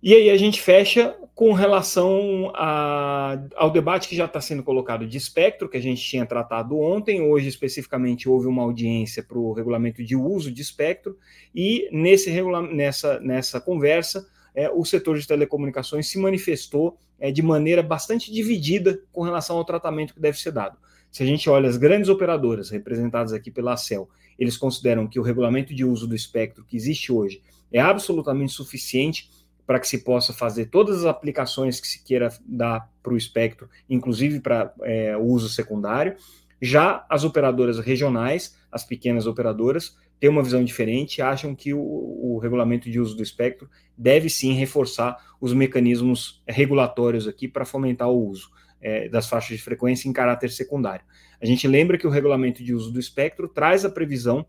E 0.03 0.13
aí 0.13 0.29
a 0.29 0.37
gente 0.37 0.61
fecha 0.61 1.15
com 1.41 1.53
relação 1.53 2.51
a, 2.53 3.35
ao 3.55 3.71
debate 3.71 4.07
que 4.07 4.15
já 4.15 4.25
está 4.25 4.39
sendo 4.39 4.61
colocado 4.61 5.07
de 5.07 5.17
espectro, 5.17 5.67
que 5.67 5.75
a 5.75 5.81
gente 5.81 5.99
tinha 5.99 6.23
tratado 6.23 6.77
ontem. 6.79 7.19
Hoje, 7.19 7.47
especificamente, 7.47 8.29
houve 8.29 8.45
uma 8.45 8.61
audiência 8.61 9.23
para 9.23 9.39
o 9.39 9.51
regulamento 9.51 10.03
de 10.03 10.15
uso 10.15 10.51
de 10.51 10.61
espectro, 10.61 11.17
e 11.55 11.89
nesse 11.91 12.31
nessa, 12.71 13.19
nessa 13.21 13.59
conversa, 13.59 14.27
é, 14.53 14.69
o 14.69 14.85
setor 14.85 15.17
de 15.17 15.25
telecomunicações 15.25 16.07
se 16.07 16.19
manifestou 16.19 16.95
é, 17.19 17.31
de 17.31 17.41
maneira 17.41 17.81
bastante 17.81 18.31
dividida 18.31 19.01
com 19.11 19.23
relação 19.23 19.57
ao 19.57 19.65
tratamento 19.65 20.13
que 20.13 20.21
deve 20.21 20.39
ser 20.39 20.51
dado. 20.51 20.77
Se 21.09 21.23
a 21.23 21.25
gente 21.25 21.49
olha 21.49 21.67
as 21.67 21.75
grandes 21.75 22.07
operadoras 22.07 22.69
representadas 22.69 23.33
aqui 23.33 23.49
pela 23.49 23.73
ACEL, 23.73 24.07
eles 24.37 24.57
consideram 24.57 25.07
que 25.07 25.19
o 25.19 25.23
regulamento 25.23 25.73
de 25.73 25.83
uso 25.83 26.05
do 26.05 26.13
espectro 26.13 26.63
que 26.63 26.77
existe 26.77 27.11
hoje 27.11 27.41
é 27.71 27.79
absolutamente 27.79 28.51
suficiente 28.51 29.27
para 29.71 29.79
que 29.79 29.87
se 29.87 29.99
possa 29.99 30.33
fazer 30.33 30.65
todas 30.65 30.97
as 30.97 31.05
aplicações 31.05 31.79
que 31.79 31.87
se 31.87 32.03
queira 32.03 32.27
dar 32.45 32.91
para 33.01 33.13
o 33.13 33.17
espectro, 33.17 33.69
inclusive 33.89 34.41
para 34.41 34.73
é, 34.81 35.15
uso 35.15 35.47
secundário. 35.47 36.17
Já 36.61 37.05
as 37.09 37.23
operadoras 37.23 37.79
regionais, 37.79 38.57
as 38.69 38.83
pequenas 38.83 39.25
operadoras, 39.27 39.95
têm 40.19 40.29
uma 40.29 40.43
visão 40.43 40.61
diferente, 40.61 41.21
acham 41.21 41.55
que 41.55 41.73
o, 41.73 41.79
o 41.79 42.37
regulamento 42.37 42.91
de 42.91 42.99
uso 42.99 43.15
do 43.15 43.23
espectro 43.23 43.69
deve 43.97 44.29
sim 44.29 44.51
reforçar 44.51 45.15
os 45.39 45.53
mecanismos 45.53 46.43
regulatórios 46.45 47.25
aqui 47.25 47.47
para 47.47 47.63
fomentar 47.63 48.09
o 48.09 48.27
uso 48.27 48.49
é, 48.81 49.07
das 49.07 49.29
faixas 49.29 49.55
de 49.55 49.63
frequência 49.63 50.09
em 50.09 50.11
caráter 50.11 50.51
secundário. 50.51 51.05
A 51.41 51.45
gente 51.45 51.65
lembra 51.65 51.97
que 51.97 52.05
o 52.05 52.09
regulamento 52.09 52.61
de 52.61 52.73
uso 52.73 52.91
do 52.91 52.99
espectro 52.99 53.47
traz 53.47 53.85
a 53.85 53.89
previsão 53.89 54.45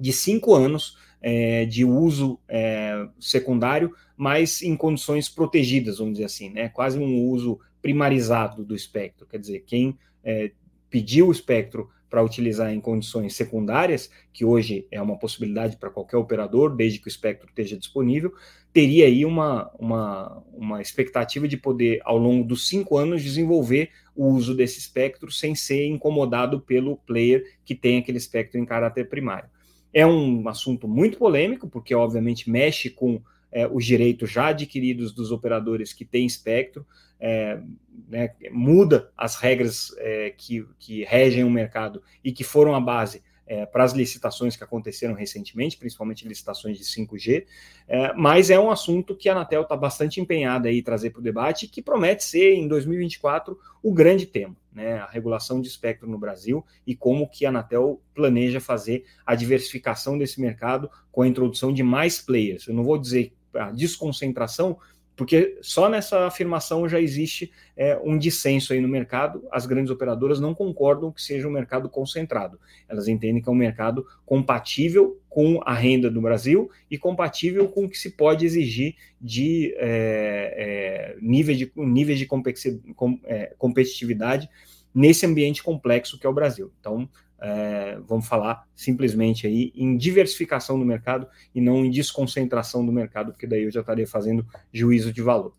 de 0.00 0.14
cinco 0.14 0.54
anos 0.54 0.96
é, 1.20 1.64
de 1.64 1.84
uso 1.84 2.38
é, 2.48 3.06
secundário, 3.18 3.94
mas 4.16 4.62
em 4.62 4.76
condições 4.76 5.28
protegidas, 5.28 5.98
vamos 5.98 6.14
dizer 6.14 6.24
assim, 6.24 6.50
né? 6.50 6.68
Quase 6.68 6.98
um 6.98 7.24
uso 7.26 7.58
primarizado 7.80 8.64
do 8.64 8.74
espectro. 8.74 9.26
Quer 9.26 9.38
dizer, 9.38 9.64
quem 9.66 9.98
é, 10.22 10.52
pediu 10.90 11.28
o 11.28 11.32
espectro 11.32 11.88
para 12.10 12.22
utilizar 12.22 12.72
em 12.72 12.80
condições 12.80 13.36
secundárias, 13.36 14.10
que 14.32 14.44
hoje 14.44 14.86
é 14.90 15.00
uma 15.00 15.16
possibilidade 15.16 15.76
para 15.76 15.90
qualquer 15.90 16.16
operador, 16.16 16.74
desde 16.74 16.98
que 16.98 17.06
o 17.06 17.08
espectro 17.08 17.48
esteja 17.48 17.76
disponível, 17.76 18.34
teria 18.72 19.06
aí 19.06 19.24
uma, 19.24 19.70
uma, 19.78 20.42
uma 20.52 20.82
expectativa 20.82 21.46
de 21.46 21.56
poder, 21.56 22.00
ao 22.04 22.18
longo 22.18 22.44
dos 22.44 22.68
cinco 22.68 22.96
anos, 22.96 23.22
desenvolver 23.22 23.90
o 24.14 24.26
uso 24.26 24.54
desse 24.54 24.80
espectro 24.80 25.30
sem 25.30 25.54
ser 25.54 25.86
incomodado 25.86 26.60
pelo 26.60 26.96
player 26.96 27.44
que 27.64 27.76
tem 27.76 27.98
aquele 27.98 28.18
espectro 28.18 28.58
em 28.58 28.64
caráter 28.64 29.08
primário. 29.08 29.48
É 29.92 30.06
um 30.06 30.48
assunto 30.48 30.86
muito 30.86 31.18
polêmico, 31.18 31.68
porque 31.68 31.94
obviamente 31.94 32.48
mexe 32.48 32.90
com 32.90 33.20
é, 33.52 33.66
os 33.66 33.84
direitos 33.84 34.30
já 34.30 34.48
adquiridos 34.48 35.12
dos 35.12 35.32
operadores 35.32 35.92
que 35.92 36.04
têm 36.04 36.24
espectro, 36.26 36.86
é, 37.18 37.60
né, 38.08 38.34
muda 38.50 39.10
as 39.16 39.36
regras 39.36 39.94
é, 39.98 40.30
que, 40.30 40.66
que 40.78 41.04
regem 41.04 41.44
o 41.44 41.50
mercado 41.50 42.02
e 42.24 42.32
que 42.32 42.44
foram 42.44 42.74
a 42.74 42.80
base 42.80 43.22
é, 43.50 43.66
para 43.66 43.82
as 43.82 43.92
licitações 43.92 44.54
que 44.54 44.62
aconteceram 44.62 45.12
recentemente, 45.12 45.76
principalmente 45.76 46.26
licitações 46.26 46.78
de 46.78 46.84
5G, 46.84 47.44
é, 47.88 48.12
mas 48.14 48.48
é 48.48 48.58
um 48.60 48.70
assunto 48.70 49.16
que 49.16 49.28
a 49.28 49.32
Anatel 49.32 49.62
está 49.62 49.76
bastante 49.76 50.20
empenhada 50.20 50.68
aí 50.68 50.80
trazer 50.80 51.10
para 51.10 51.18
o 51.18 51.22
debate 51.22 51.66
e 51.66 51.68
que 51.68 51.82
promete 51.82 52.22
ser, 52.22 52.54
em 52.54 52.68
2024, 52.68 53.58
o 53.82 53.92
grande 53.92 54.24
tema, 54.24 54.54
né, 54.72 54.98
a 54.98 55.06
regulação 55.06 55.60
de 55.60 55.68
espectro 55.68 56.08
no 56.08 56.18
Brasil 56.18 56.64
e 56.86 56.94
como 56.94 57.28
que 57.28 57.44
a 57.44 57.48
Anatel 57.48 58.00
planeja 58.14 58.60
fazer 58.60 59.04
a 59.26 59.34
diversificação 59.34 60.16
desse 60.16 60.40
mercado 60.40 60.90
com 61.10 61.22
a 61.22 61.28
introdução 61.28 61.72
de 61.72 61.82
mais 61.82 62.20
players. 62.20 62.66
Eu 62.66 62.74
não 62.74 62.84
vou 62.84 62.98
dizer 62.98 63.32
a 63.54 63.70
desconcentração, 63.70 64.78
porque 65.20 65.58
só 65.60 65.86
nessa 65.86 66.26
afirmação 66.26 66.88
já 66.88 66.98
existe 66.98 67.52
é, 67.76 67.94
um 68.02 68.16
dissenso 68.16 68.72
aí 68.72 68.80
no 68.80 68.88
mercado. 68.88 69.46
As 69.52 69.66
grandes 69.66 69.90
operadoras 69.90 70.40
não 70.40 70.54
concordam 70.54 71.12
que 71.12 71.20
seja 71.20 71.46
um 71.46 71.50
mercado 71.50 71.90
concentrado. 71.90 72.58
Elas 72.88 73.06
entendem 73.06 73.42
que 73.42 73.46
é 73.46 73.52
um 73.52 73.54
mercado 73.54 74.06
compatível 74.24 75.20
com 75.28 75.60
a 75.62 75.74
renda 75.74 76.10
do 76.10 76.22
Brasil 76.22 76.70
e 76.90 76.96
compatível 76.96 77.68
com 77.68 77.84
o 77.84 77.88
que 77.90 77.98
se 77.98 78.12
pode 78.12 78.46
exigir 78.46 78.94
de 79.20 79.74
é, 79.76 80.54
é, 80.56 81.16
níveis 81.20 81.58
de, 81.58 81.70
níveis 81.76 82.18
de 82.18 82.26
é, 83.26 83.54
competitividade 83.58 84.48
nesse 84.94 85.26
ambiente 85.26 85.62
complexo 85.62 86.18
que 86.18 86.26
é 86.26 86.30
o 86.30 86.34
Brasil. 86.34 86.72
Então, 86.80 87.06
é, 87.40 87.98
vamos 88.06 88.26
falar 88.26 88.66
simplesmente 88.74 89.46
aí 89.46 89.72
em 89.74 89.96
diversificação 89.96 90.78
do 90.78 90.84
mercado 90.84 91.26
e 91.54 91.60
não 91.60 91.84
em 91.84 91.90
desconcentração 91.90 92.84
do 92.84 92.92
mercado, 92.92 93.32
porque 93.32 93.46
daí 93.46 93.64
eu 93.64 93.70
já 93.70 93.80
estaria 93.80 94.06
fazendo 94.06 94.46
juízo 94.72 95.12
de 95.12 95.22
valor. 95.22 95.54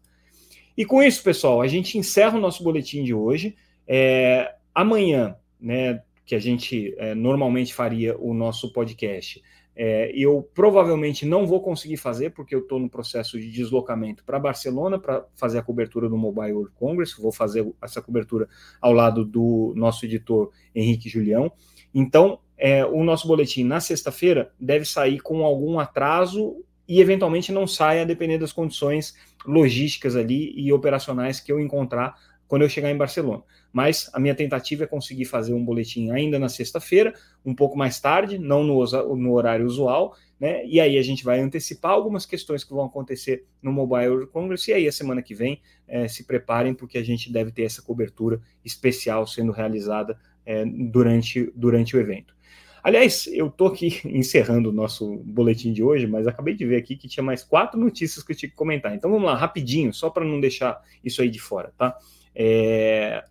E 0.77 0.85
com 0.85 1.01
isso, 1.03 1.23
pessoal, 1.23 1.61
a 1.61 1.67
gente 1.67 1.97
encerra 1.97 2.37
o 2.37 2.41
nosso 2.41 2.63
boletim 2.63 3.03
de 3.03 3.13
hoje. 3.13 3.55
É, 3.87 4.55
amanhã, 4.73 5.35
né, 5.59 6.01
que 6.25 6.35
a 6.35 6.39
gente 6.39 6.95
é, 6.97 7.13
normalmente 7.13 7.73
faria 7.73 8.17
o 8.17 8.33
nosso 8.33 8.71
podcast, 8.71 9.41
é, 9.75 10.11
eu 10.13 10.47
provavelmente 10.53 11.25
não 11.25 11.47
vou 11.47 11.61
conseguir 11.61 11.97
fazer, 11.97 12.31
porque 12.31 12.53
eu 12.53 12.59
estou 12.59 12.79
no 12.79 12.89
processo 12.89 13.39
de 13.39 13.49
deslocamento 13.49 14.23
para 14.23 14.39
Barcelona 14.39 14.99
para 14.99 15.25
fazer 15.35 15.59
a 15.59 15.63
cobertura 15.63 16.09
do 16.09 16.17
Mobile 16.17 16.53
World 16.53 16.73
Congress. 16.75 17.21
Vou 17.21 17.31
fazer 17.31 17.65
essa 17.81 18.01
cobertura 18.01 18.47
ao 18.81 18.91
lado 18.91 19.23
do 19.23 19.73
nosso 19.75 20.05
editor 20.05 20.51
Henrique 20.75 21.09
Julião. 21.09 21.51
Então, 21.93 22.39
é, 22.57 22.85
o 22.85 23.03
nosso 23.03 23.27
boletim 23.27 23.63
na 23.63 23.79
sexta-feira 23.79 24.51
deve 24.59 24.85
sair 24.85 25.19
com 25.19 25.43
algum 25.43 25.79
atraso 25.79 26.63
e 26.87 26.99
eventualmente 26.99 27.51
não 27.51 27.65
saia, 27.65 28.05
dependendo 28.05 28.41
das 28.41 28.51
condições 28.51 29.15
logísticas 29.45 30.15
ali 30.15 30.53
e 30.55 30.71
operacionais 30.73 31.39
que 31.39 31.51
eu 31.51 31.59
encontrar 31.59 32.15
quando 32.47 32.63
eu 32.63 32.69
chegar 32.69 32.91
em 32.91 32.97
Barcelona. 32.97 33.43
Mas 33.71 34.09
a 34.13 34.19
minha 34.19 34.35
tentativa 34.35 34.83
é 34.83 34.87
conseguir 34.87 35.25
fazer 35.25 35.53
um 35.53 35.63
boletim 35.63 36.11
ainda 36.11 36.37
na 36.37 36.49
sexta-feira, 36.49 37.13
um 37.45 37.55
pouco 37.55 37.77
mais 37.77 37.99
tarde, 37.99 38.37
não 38.37 38.63
no, 38.63 38.83
no, 39.15 39.33
horário 39.33 39.65
usual, 39.65 40.15
né? 40.39 40.65
E 40.65 40.79
aí 40.79 40.97
a 40.97 41.01
gente 41.01 41.23
vai 41.23 41.39
antecipar 41.39 41.91
algumas 41.91 42.25
questões 42.25 42.63
que 42.63 42.73
vão 42.73 42.85
acontecer 42.85 43.45
no 43.61 43.71
Mobile 43.71 44.09
World 44.09 44.31
Congress, 44.31 44.69
e 44.69 44.73
aí 44.73 44.87
a 44.87 44.91
semana 44.91 45.21
que 45.21 45.33
vem 45.33 45.61
é, 45.87 46.07
se 46.07 46.25
preparem, 46.25 46.73
porque 46.73 46.97
a 46.97 47.03
gente 47.03 47.31
deve 47.31 47.51
ter 47.51 47.63
essa 47.63 47.81
cobertura 47.81 48.41
especial 48.63 49.25
sendo 49.25 49.51
realizada 49.51 50.19
é, 50.45 50.65
durante, 50.65 51.51
durante 51.55 51.95
o 51.95 51.99
evento. 51.99 52.35
Aliás, 52.83 53.27
eu 53.27 53.47
estou 53.47 53.67
aqui 53.67 54.01
encerrando 54.05 54.69
o 54.69 54.73
nosso 54.73 55.17
boletim 55.17 55.71
de 55.71 55.83
hoje, 55.83 56.07
mas 56.07 56.27
acabei 56.27 56.55
de 56.55 56.65
ver 56.65 56.77
aqui 56.77 56.95
que 56.95 57.07
tinha 57.07 57.23
mais 57.23 57.43
quatro 57.43 57.79
notícias 57.79 58.23
que 58.23 58.31
eu 58.31 58.35
tinha 58.35 58.49
que 58.49 58.55
comentar. 58.55 58.95
Então 58.95 59.09
vamos 59.09 59.25
lá, 59.25 59.35
rapidinho, 59.35 59.93
só 59.93 60.09
para 60.09 60.25
não 60.25 60.39
deixar 60.39 60.81
isso 61.03 61.21
aí 61.21 61.29
de 61.29 61.39
fora, 61.39 61.71
tá? 61.77 61.95
É... 62.33 63.23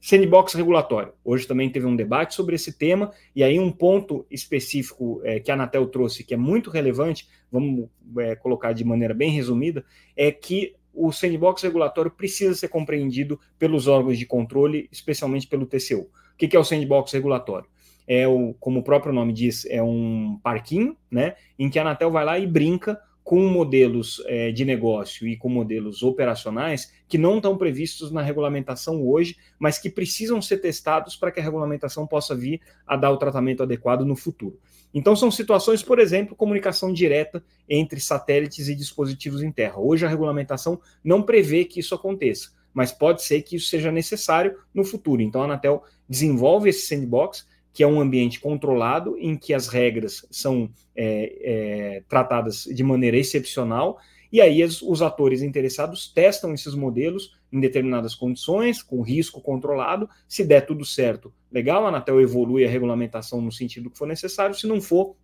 Sandbox 0.00 0.54
regulatório. 0.54 1.12
Hoje 1.24 1.46
também 1.46 1.68
teve 1.68 1.86
um 1.86 1.94
debate 1.94 2.34
sobre 2.34 2.54
esse 2.54 2.72
tema, 2.72 3.12
e 3.34 3.44
aí 3.44 3.58
um 3.58 3.70
ponto 3.70 4.26
específico 4.30 5.20
é, 5.24 5.38
que 5.40 5.50
a 5.50 5.54
Anatel 5.54 5.86
trouxe, 5.86 6.24
que 6.24 6.34
é 6.34 6.36
muito 6.36 6.70
relevante, 6.70 7.28
vamos 7.52 7.88
é, 8.18 8.34
colocar 8.34 8.72
de 8.72 8.84
maneira 8.84 9.12
bem 9.12 9.30
resumida, 9.30 9.84
é 10.16 10.32
que 10.32 10.74
o 10.92 11.12
sandbox 11.12 11.62
regulatório 11.62 12.10
precisa 12.10 12.54
ser 12.54 12.68
compreendido 12.68 13.38
pelos 13.58 13.86
órgãos 13.86 14.18
de 14.18 14.26
controle, 14.26 14.88
especialmente 14.90 15.46
pelo 15.46 15.66
TCU 15.66 16.08
que, 16.40 16.48
que 16.48 16.56
é 16.56 16.58
o 16.58 16.64
sandbox 16.64 17.12
regulatório? 17.12 17.68
É 18.08 18.26
o, 18.26 18.54
como 18.58 18.80
o 18.80 18.82
próprio 18.82 19.12
nome 19.12 19.32
diz, 19.32 19.66
é 19.66 19.82
um 19.82 20.40
parquinho, 20.42 20.96
né, 21.10 21.34
em 21.58 21.68
que 21.68 21.78
a 21.78 21.82
Anatel 21.82 22.10
vai 22.10 22.24
lá 22.24 22.38
e 22.38 22.46
brinca 22.46 22.98
com 23.30 23.46
modelos 23.46 24.20
é, 24.26 24.50
de 24.50 24.64
negócio 24.64 25.24
e 25.24 25.36
com 25.36 25.48
modelos 25.48 26.02
operacionais 26.02 26.92
que 27.06 27.16
não 27.16 27.36
estão 27.36 27.56
previstos 27.56 28.10
na 28.10 28.20
regulamentação 28.22 29.06
hoje, 29.06 29.36
mas 29.56 29.78
que 29.78 29.88
precisam 29.88 30.42
ser 30.42 30.56
testados 30.56 31.14
para 31.14 31.30
que 31.30 31.38
a 31.38 31.42
regulamentação 31.42 32.08
possa 32.08 32.34
vir 32.34 32.60
a 32.84 32.96
dar 32.96 33.12
o 33.12 33.16
tratamento 33.16 33.62
adequado 33.62 34.04
no 34.04 34.16
futuro. 34.16 34.58
Então, 34.92 35.14
são 35.14 35.30
situações, 35.30 35.80
por 35.80 36.00
exemplo, 36.00 36.34
comunicação 36.34 36.92
direta 36.92 37.40
entre 37.68 38.00
satélites 38.00 38.66
e 38.66 38.74
dispositivos 38.74 39.44
em 39.44 39.52
terra. 39.52 39.78
Hoje, 39.78 40.04
a 40.04 40.08
regulamentação 40.08 40.80
não 41.04 41.22
prevê 41.22 41.64
que 41.64 41.78
isso 41.78 41.94
aconteça 41.94 42.58
mas 42.72 42.92
pode 42.92 43.24
ser 43.24 43.42
que 43.42 43.56
isso 43.56 43.68
seja 43.68 43.90
necessário 43.90 44.56
no 44.72 44.84
futuro. 44.84 45.20
Então 45.20 45.42
a 45.42 45.44
Anatel 45.44 45.82
desenvolve 46.08 46.70
esse 46.70 46.86
sandbox, 46.86 47.44
que 47.72 47.82
é 47.82 47.86
um 47.86 48.00
ambiente 48.00 48.40
controlado, 48.40 49.16
em 49.18 49.36
que 49.36 49.54
as 49.54 49.68
regras 49.68 50.26
são 50.30 50.70
é, 50.94 51.38
é, 51.42 52.02
tratadas 52.08 52.64
de 52.64 52.82
maneira 52.82 53.16
excepcional, 53.16 53.98
e 54.32 54.40
aí 54.40 54.62
os, 54.62 54.80
os 54.82 55.02
atores 55.02 55.42
interessados 55.42 56.08
testam 56.08 56.54
esses 56.54 56.74
modelos 56.74 57.38
em 57.52 57.60
determinadas 57.60 58.14
condições, 58.14 58.82
com 58.82 59.02
risco 59.02 59.40
controlado. 59.40 60.08
Se 60.28 60.44
der 60.44 60.64
tudo 60.64 60.84
certo, 60.84 61.32
legal, 61.50 61.84
a 61.84 61.88
Anatel 61.88 62.20
evolui 62.20 62.64
a 62.64 62.68
regulamentação 62.68 63.40
no 63.40 63.50
sentido 63.50 63.90
que 63.90 63.98
for 63.98 64.06
necessário, 64.06 64.54
se 64.54 64.66
não 64.66 64.80
for, 64.80 65.16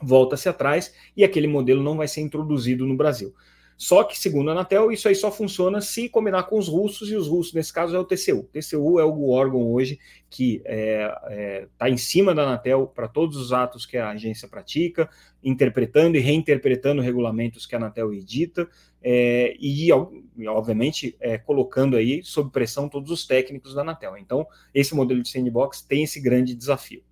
volta-se 0.00 0.48
atrás 0.48 0.94
e 1.16 1.24
aquele 1.24 1.48
modelo 1.48 1.82
não 1.82 1.96
vai 1.96 2.06
ser 2.06 2.20
introduzido 2.20 2.86
no 2.86 2.96
Brasil. 2.96 3.34
Só 3.78 4.02
que, 4.02 4.18
segundo 4.18 4.48
a 4.48 4.52
Anatel, 4.52 4.90
isso 4.90 5.06
aí 5.06 5.14
só 5.14 5.30
funciona 5.30 5.80
se 5.80 6.08
combinar 6.08 6.42
com 6.42 6.58
os 6.58 6.66
russos, 6.66 7.12
e 7.12 7.14
os 7.14 7.28
russos, 7.28 7.54
nesse 7.54 7.72
caso, 7.72 7.94
é 7.94 7.98
o 7.98 8.04
TCU. 8.04 8.40
O 8.40 8.42
TCU 8.42 8.98
é 8.98 9.04
o 9.04 9.28
órgão 9.28 9.72
hoje 9.72 10.00
que 10.28 10.56
está 10.56 10.68
é, 10.68 11.18
é, 11.28 11.68
tá 11.78 11.88
em 11.88 11.96
cima 11.96 12.34
da 12.34 12.42
Anatel 12.42 12.88
para 12.88 13.06
todos 13.06 13.36
os 13.36 13.52
atos 13.52 13.86
que 13.86 13.96
a 13.96 14.10
agência 14.10 14.48
pratica, 14.48 15.08
interpretando 15.44 16.16
e 16.16 16.20
reinterpretando 16.20 17.00
regulamentos 17.00 17.66
que 17.66 17.76
a 17.76 17.78
Anatel 17.78 18.12
edita, 18.12 18.68
é, 19.00 19.54
e, 19.60 19.92
obviamente, 19.92 21.16
é, 21.20 21.38
colocando 21.38 21.96
aí 21.96 22.20
sob 22.24 22.50
pressão 22.50 22.88
todos 22.88 23.12
os 23.12 23.24
técnicos 23.28 23.74
da 23.74 23.82
Anatel. 23.82 24.18
Então, 24.18 24.44
esse 24.74 24.92
modelo 24.92 25.22
de 25.22 25.28
sandbox 25.28 25.82
tem 25.82 26.02
esse 26.02 26.20
grande 26.20 26.52
desafio. 26.52 27.04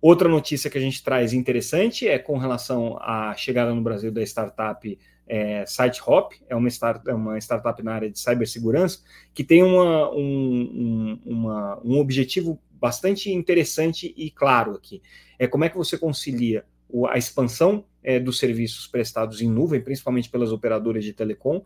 Outra 0.00 0.26
notícia 0.26 0.70
que 0.70 0.78
a 0.78 0.80
gente 0.80 1.04
traz 1.04 1.34
interessante 1.34 2.08
é 2.08 2.18
com 2.18 2.38
relação 2.38 2.96
à 2.98 3.36
chegada 3.36 3.74
no 3.74 3.82
Brasil 3.82 4.10
da 4.10 4.22
startup 4.22 4.98
é, 5.34 5.64
SiteHop, 5.64 6.36
é 6.46 6.54
uma, 6.54 6.68
start, 6.68 7.06
é 7.06 7.14
uma 7.14 7.38
startup 7.38 7.82
na 7.82 7.94
área 7.94 8.10
de 8.10 8.18
cibersegurança, 8.18 8.98
que 9.32 9.42
tem 9.42 9.62
uma, 9.62 10.10
um, 10.12 10.20
um, 10.20 11.20
uma, 11.24 11.80
um 11.82 11.98
objetivo 11.98 12.60
bastante 12.70 13.32
interessante 13.32 14.12
e 14.14 14.30
claro 14.30 14.72
aqui. 14.72 15.00
É 15.38 15.46
como 15.46 15.64
é 15.64 15.70
que 15.70 15.76
você 15.78 15.96
concilia 15.96 16.66
a 17.08 17.16
expansão 17.16 17.86
é, 18.02 18.20
dos 18.20 18.38
serviços 18.38 18.86
prestados 18.86 19.40
em 19.40 19.48
nuvem, 19.48 19.80
principalmente 19.80 20.28
pelas 20.28 20.52
operadoras 20.52 21.02
de 21.02 21.14
telecom, 21.14 21.62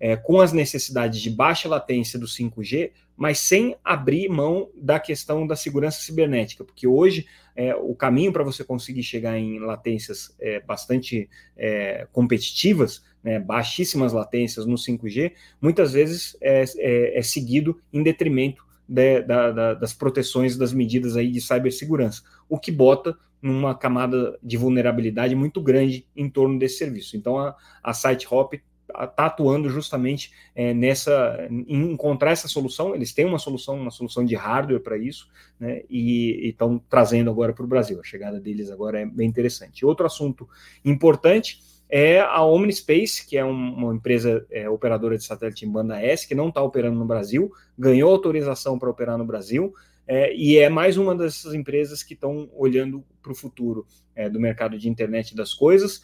é, 0.00 0.16
com 0.16 0.40
as 0.40 0.54
necessidades 0.54 1.20
de 1.20 1.28
baixa 1.28 1.68
latência 1.68 2.18
do 2.18 2.26
5G, 2.26 2.92
mas 3.14 3.38
sem 3.38 3.76
abrir 3.84 4.30
mão 4.30 4.70
da 4.74 4.98
questão 4.98 5.46
da 5.46 5.54
segurança 5.54 6.00
cibernética, 6.00 6.64
porque 6.64 6.86
hoje 6.86 7.26
é, 7.54 7.74
o 7.74 7.94
caminho 7.94 8.32
para 8.32 8.42
você 8.42 8.64
conseguir 8.64 9.02
chegar 9.02 9.36
em 9.36 9.58
latências 9.58 10.34
é, 10.40 10.58
bastante 10.60 11.28
é, 11.54 12.08
competitivas, 12.10 13.04
né, 13.22 13.38
baixíssimas 13.38 14.12
latências 14.12 14.66
no 14.66 14.76
5G, 14.76 15.32
muitas 15.60 15.92
vezes 15.92 16.36
é, 16.40 16.64
é, 16.78 17.18
é 17.18 17.22
seguido 17.22 17.80
em 17.92 18.02
detrimento 18.02 18.64
de, 18.88 19.22
da, 19.22 19.52
da, 19.52 19.74
das 19.74 19.92
proteções 19.92 20.56
das 20.56 20.72
medidas 20.72 21.16
aí 21.16 21.30
de 21.30 21.40
cibersegurança, 21.40 22.22
o 22.48 22.58
que 22.58 22.72
bota 22.72 23.16
numa 23.40 23.74
camada 23.74 24.38
de 24.42 24.56
vulnerabilidade 24.56 25.34
muito 25.34 25.60
grande 25.62 26.06
em 26.14 26.28
torno 26.28 26.58
desse 26.58 26.78
serviço. 26.78 27.16
Então 27.16 27.38
a, 27.38 27.56
a 27.82 27.94
SiteHop 27.94 28.60
está 28.90 29.26
atuando 29.26 29.70
justamente 29.70 30.32
é, 30.54 30.74
nessa 30.74 31.46
em 31.48 31.92
encontrar 31.92 32.32
essa 32.32 32.48
solução. 32.48 32.94
Eles 32.94 33.12
têm 33.12 33.24
uma 33.24 33.38
solução, 33.38 33.76
uma 33.80 33.90
solução 33.90 34.24
de 34.24 34.34
hardware 34.34 34.80
para 34.80 34.98
isso, 34.98 35.28
né? 35.58 35.82
E 35.88 36.48
estão 36.48 36.82
trazendo 36.90 37.30
agora 37.30 37.52
para 37.52 37.64
o 37.64 37.68
Brasil. 37.68 38.00
A 38.00 38.04
chegada 38.04 38.40
deles 38.40 38.70
agora 38.70 39.00
é 39.00 39.06
bem 39.06 39.28
interessante. 39.28 39.86
Outro 39.86 40.06
assunto 40.06 40.48
importante 40.84 41.60
é 41.90 42.20
a 42.20 42.42
Omnispace, 42.44 43.26
que 43.26 43.36
é 43.36 43.44
um, 43.44 43.50
uma 43.50 43.94
empresa 43.94 44.46
é, 44.50 44.68
operadora 44.68 45.18
de 45.18 45.24
satélite 45.24 45.66
em 45.66 45.70
banda 45.70 46.00
S, 46.00 46.26
que 46.26 46.34
não 46.34 46.48
está 46.48 46.62
operando 46.62 46.98
no 46.98 47.04
Brasil, 47.04 47.50
ganhou 47.78 48.10
autorização 48.10 48.78
para 48.78 48.90
operar 48.90 49.18
no 49.18 49.24
Brasil. 49.24 49.74
É, 50.06 50.34
e 50.34 50.56
é 50.58 50.68
mais 50.68 50.96
uma 50.96 51.14
dessas 51.14 51.54
empresas 51.54 52.02
que 52.02 52.14
estão 52.14 52.48
olhando 52.54 53.04
para 53.22 53.32
o 53.32 53.34
futuro 53.34 53.86
é, 54.14 54.28
do 54.28 54.40
mercado 54.40 54.78
de 54.78 54.88
internet 54.88 55.34
das 55.34 55.52
coisas 55.52 56.02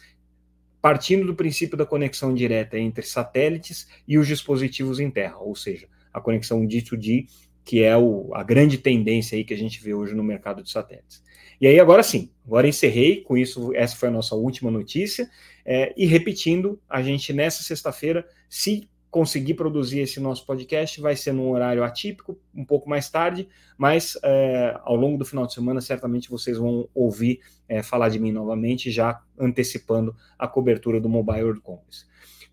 partindo 0.81 1.25
do 1.25 1.35
princípio 1.35 1.77
da 1.77 1.85
conexão 1.85 2.33
direta 2.33 2.77
entre 2.77 3.05
satélites 3.05 3.87
e 4.07 4.17
os 4.17 4.27
dispositivos 4.27 4.99
em 4.99 5.09
terra, 5.09 5.37
ou 5.37 5.55
seja, 5.55 5.87
a 6.13 6.21
conexão 6.21 6.65
D2D, 6.65 7.27
que 7.67 7.83
é 7.83 7.97
o, 7.97 8.33
a 8.33 8.43
grande 8.43 8.77
tendência 8.77 9.35
aí 9.35 9.43
que 9.43 9.53
a 9.53 9.57
gente 9.57 9.83
vê 9.83 9.93
hoje 9.93 10.15
no 10.15 10.23
mercado 10.23 10.63
de 10.63 10.71
satélites. 10.71 11.21
E 11.59 11.67
aí, 11.67 11.77
agora 11.81 12.01
sim, 12.01 12.29
agora 12.45 12.65
encerrei, 12.65 13.21
com 13.21 13.35
isso, 13.35 13.75
essa 13.75 13.93
foi 13.97 14.07
a 14.07 14.11
nossa 14.11 14.35
última 14.35 14.71
notícia, 14.71 15.29
é, 15.65 15.93
e 15.97 16.05
repetindo, 16.05 16.79
a 16.87 17.01
gente 17.01 17.33
nessa 17.33 17.61
sexta-feira, 17.63 18.25
se 18.49 18.87
conseguir 19.11 19.55
produzir 19.55 19.99
esse 19.99 20.17
nosso 20.17 20.45
podcast 20.45 21.01
vai 21.01 21.17
ser 21.17 21.33
num 21.33 21.49
horário 21.49 21.83
atípico, 21.83 22.39
um 22.55 22.63
pouco 22.63 22.89
mais 22.89 23.09
tarde, 23.09 23.49
mas 23.77 24.17
é, 24.23 24.79
ao 24.83 24.95
longo 24.95 25.17
do 25.17 25.25
final 25.25 25.45
de 25.45 25.53
semana 25.53 25.81
certamente 25.81 26.29
vocês 26.29 26.57
vão 26.57 26.87
ouvir 26.95 27.41
é, 27.67 27.83
falar 27.83 28.07
de 28.07 28.19
mim 28.19 28.31
novamente, 28.31 28.89
já 28.89 29.21
antecipando 29.37 30.15
a 30.39 30.47
cobertura 30.47 31.01
do 31.01 31.09
Mobile 31.09 31.43
World 31.43 31.61
Congress. 31.61 32.05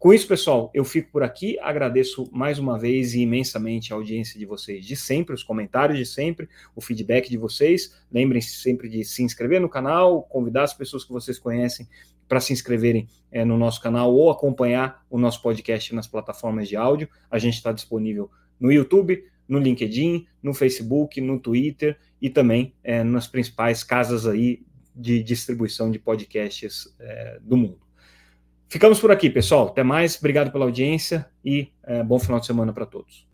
Com 0.04 0.12
isso, 0.12 0.28
pessoal, 0.28 0.70
eu 0.74 0.84
fico 0.84 1.10
por 1.10 1.22
aqui. 1.22 1.58
Agradeço 1.60 2.28
mais 2.30 2.58
uma 2.58 2.78
vez 2.78 3.14
e 3.14 3.20
imensamente 3.20 3.90
a 3.90 3.96
audiência 3.96 4.38
de 4.38 4.44
vocês 4.44 4.84
de 4.84 4.94
sempre, 4.94 5.34
os 5.34 5.42
comentários 5.42 5.98
de 5.98 6.04
sempre, 6.04 6.46
o 6.76 6.82
feedback 6.82 7.30
de 7.30 7.38
vocês. 7.38 7.96
Lembrem-se 8.12 8.50
sempre 8.56 8.86
de 8.86 9.02
se 9.02 9.22
inscrever 9.22 9.62
no 9.62 9.68
canal, 9.70 10.22
convidar 10.24 10.64
as 10.64 10.74
pessoas 10.74 11.04
que 11.04 11.10
vocês 11.10 11.38
conhecem 11.38 11.88
para 12.28 12.38
se 12.38 12.52
inscreverem 12.52 13.08
é, 13.32 13.46
no 13.46 13.56
nosso 13.56 13.80
canal 13.80 14.14
ou 14.14 14.30
acompanhar 14.30 15.02
o 15.08 15.16
nosso 15.16 15.40
podcast 15.40 15.94
nas 15.94 16.06
plataformas 16.06 16.68
de 16.68 16.76
áudio. 16.76 17.08
A 17.30 17.38
gente 17.38 17.54
está 17.54 17.72
disponível 17.72 18.30
no 18.60 18.70
YouTube, 18.70 19.24
no 19.48 19.58
LinkedIn, 19.58 20.26
no 20.42 20.52
Facebook, 20.52 21.18
no 21.18 21.40
Twitter 21.40 21.98
e 22.20 22.28
também 22.28 22.74
é, 22.84 23.02
nas 23.02 23.26
principais 23.26 23.82
casas 23.82 24.26
aí 24.26 24.66
de 24.94 25.22
distribuição 25.22 25.90
de 25.90 25.98
podcasts 25.98 26.94
é, 27.00 27.38
do 27.40 27.56
mundo. 27.56 27.83
Ficamos 28.74 28.98
por 28.98 29.12
aqui, 29.12 29.30
pessoal. 29.30 29.68
Até 29.68 29.84
mais. 29.84 30.18
Obrigado 30.18 30.50
pela 30.50 30.64
audiência 30.64 31.30
e 31.44 31.68
é, 31.84 32.02
bom 32.02 32.18
final 32.18 32.40
de 32.40 32.46
semana 32.46 32.72
para 32.72 32.84
todos. 32.84 33.24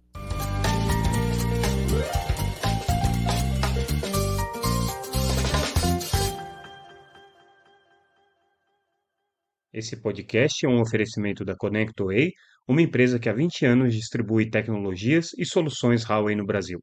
Esse 9.72 9.96
podcast 10.03 10.66
é 10.66 10.68
um 10.68 10.79
oferecimento 10.79 11.42
da 11.42 11.57
ConnectWay, 11.57 12.33
uma 12.68 12.83
empresa 12.83 13.18
que 13.18 13.31
há 13.31 13.33
20 13.33 13.64
anos 13.64 13.94
distribui 13.94 14.50
tecnologias 14.50 15.31
e 15.38 15.46
soluções 15.46 16.05
Huawei 16.05 16.37
no 16.37 16.44
Brasil. 16.44 16.81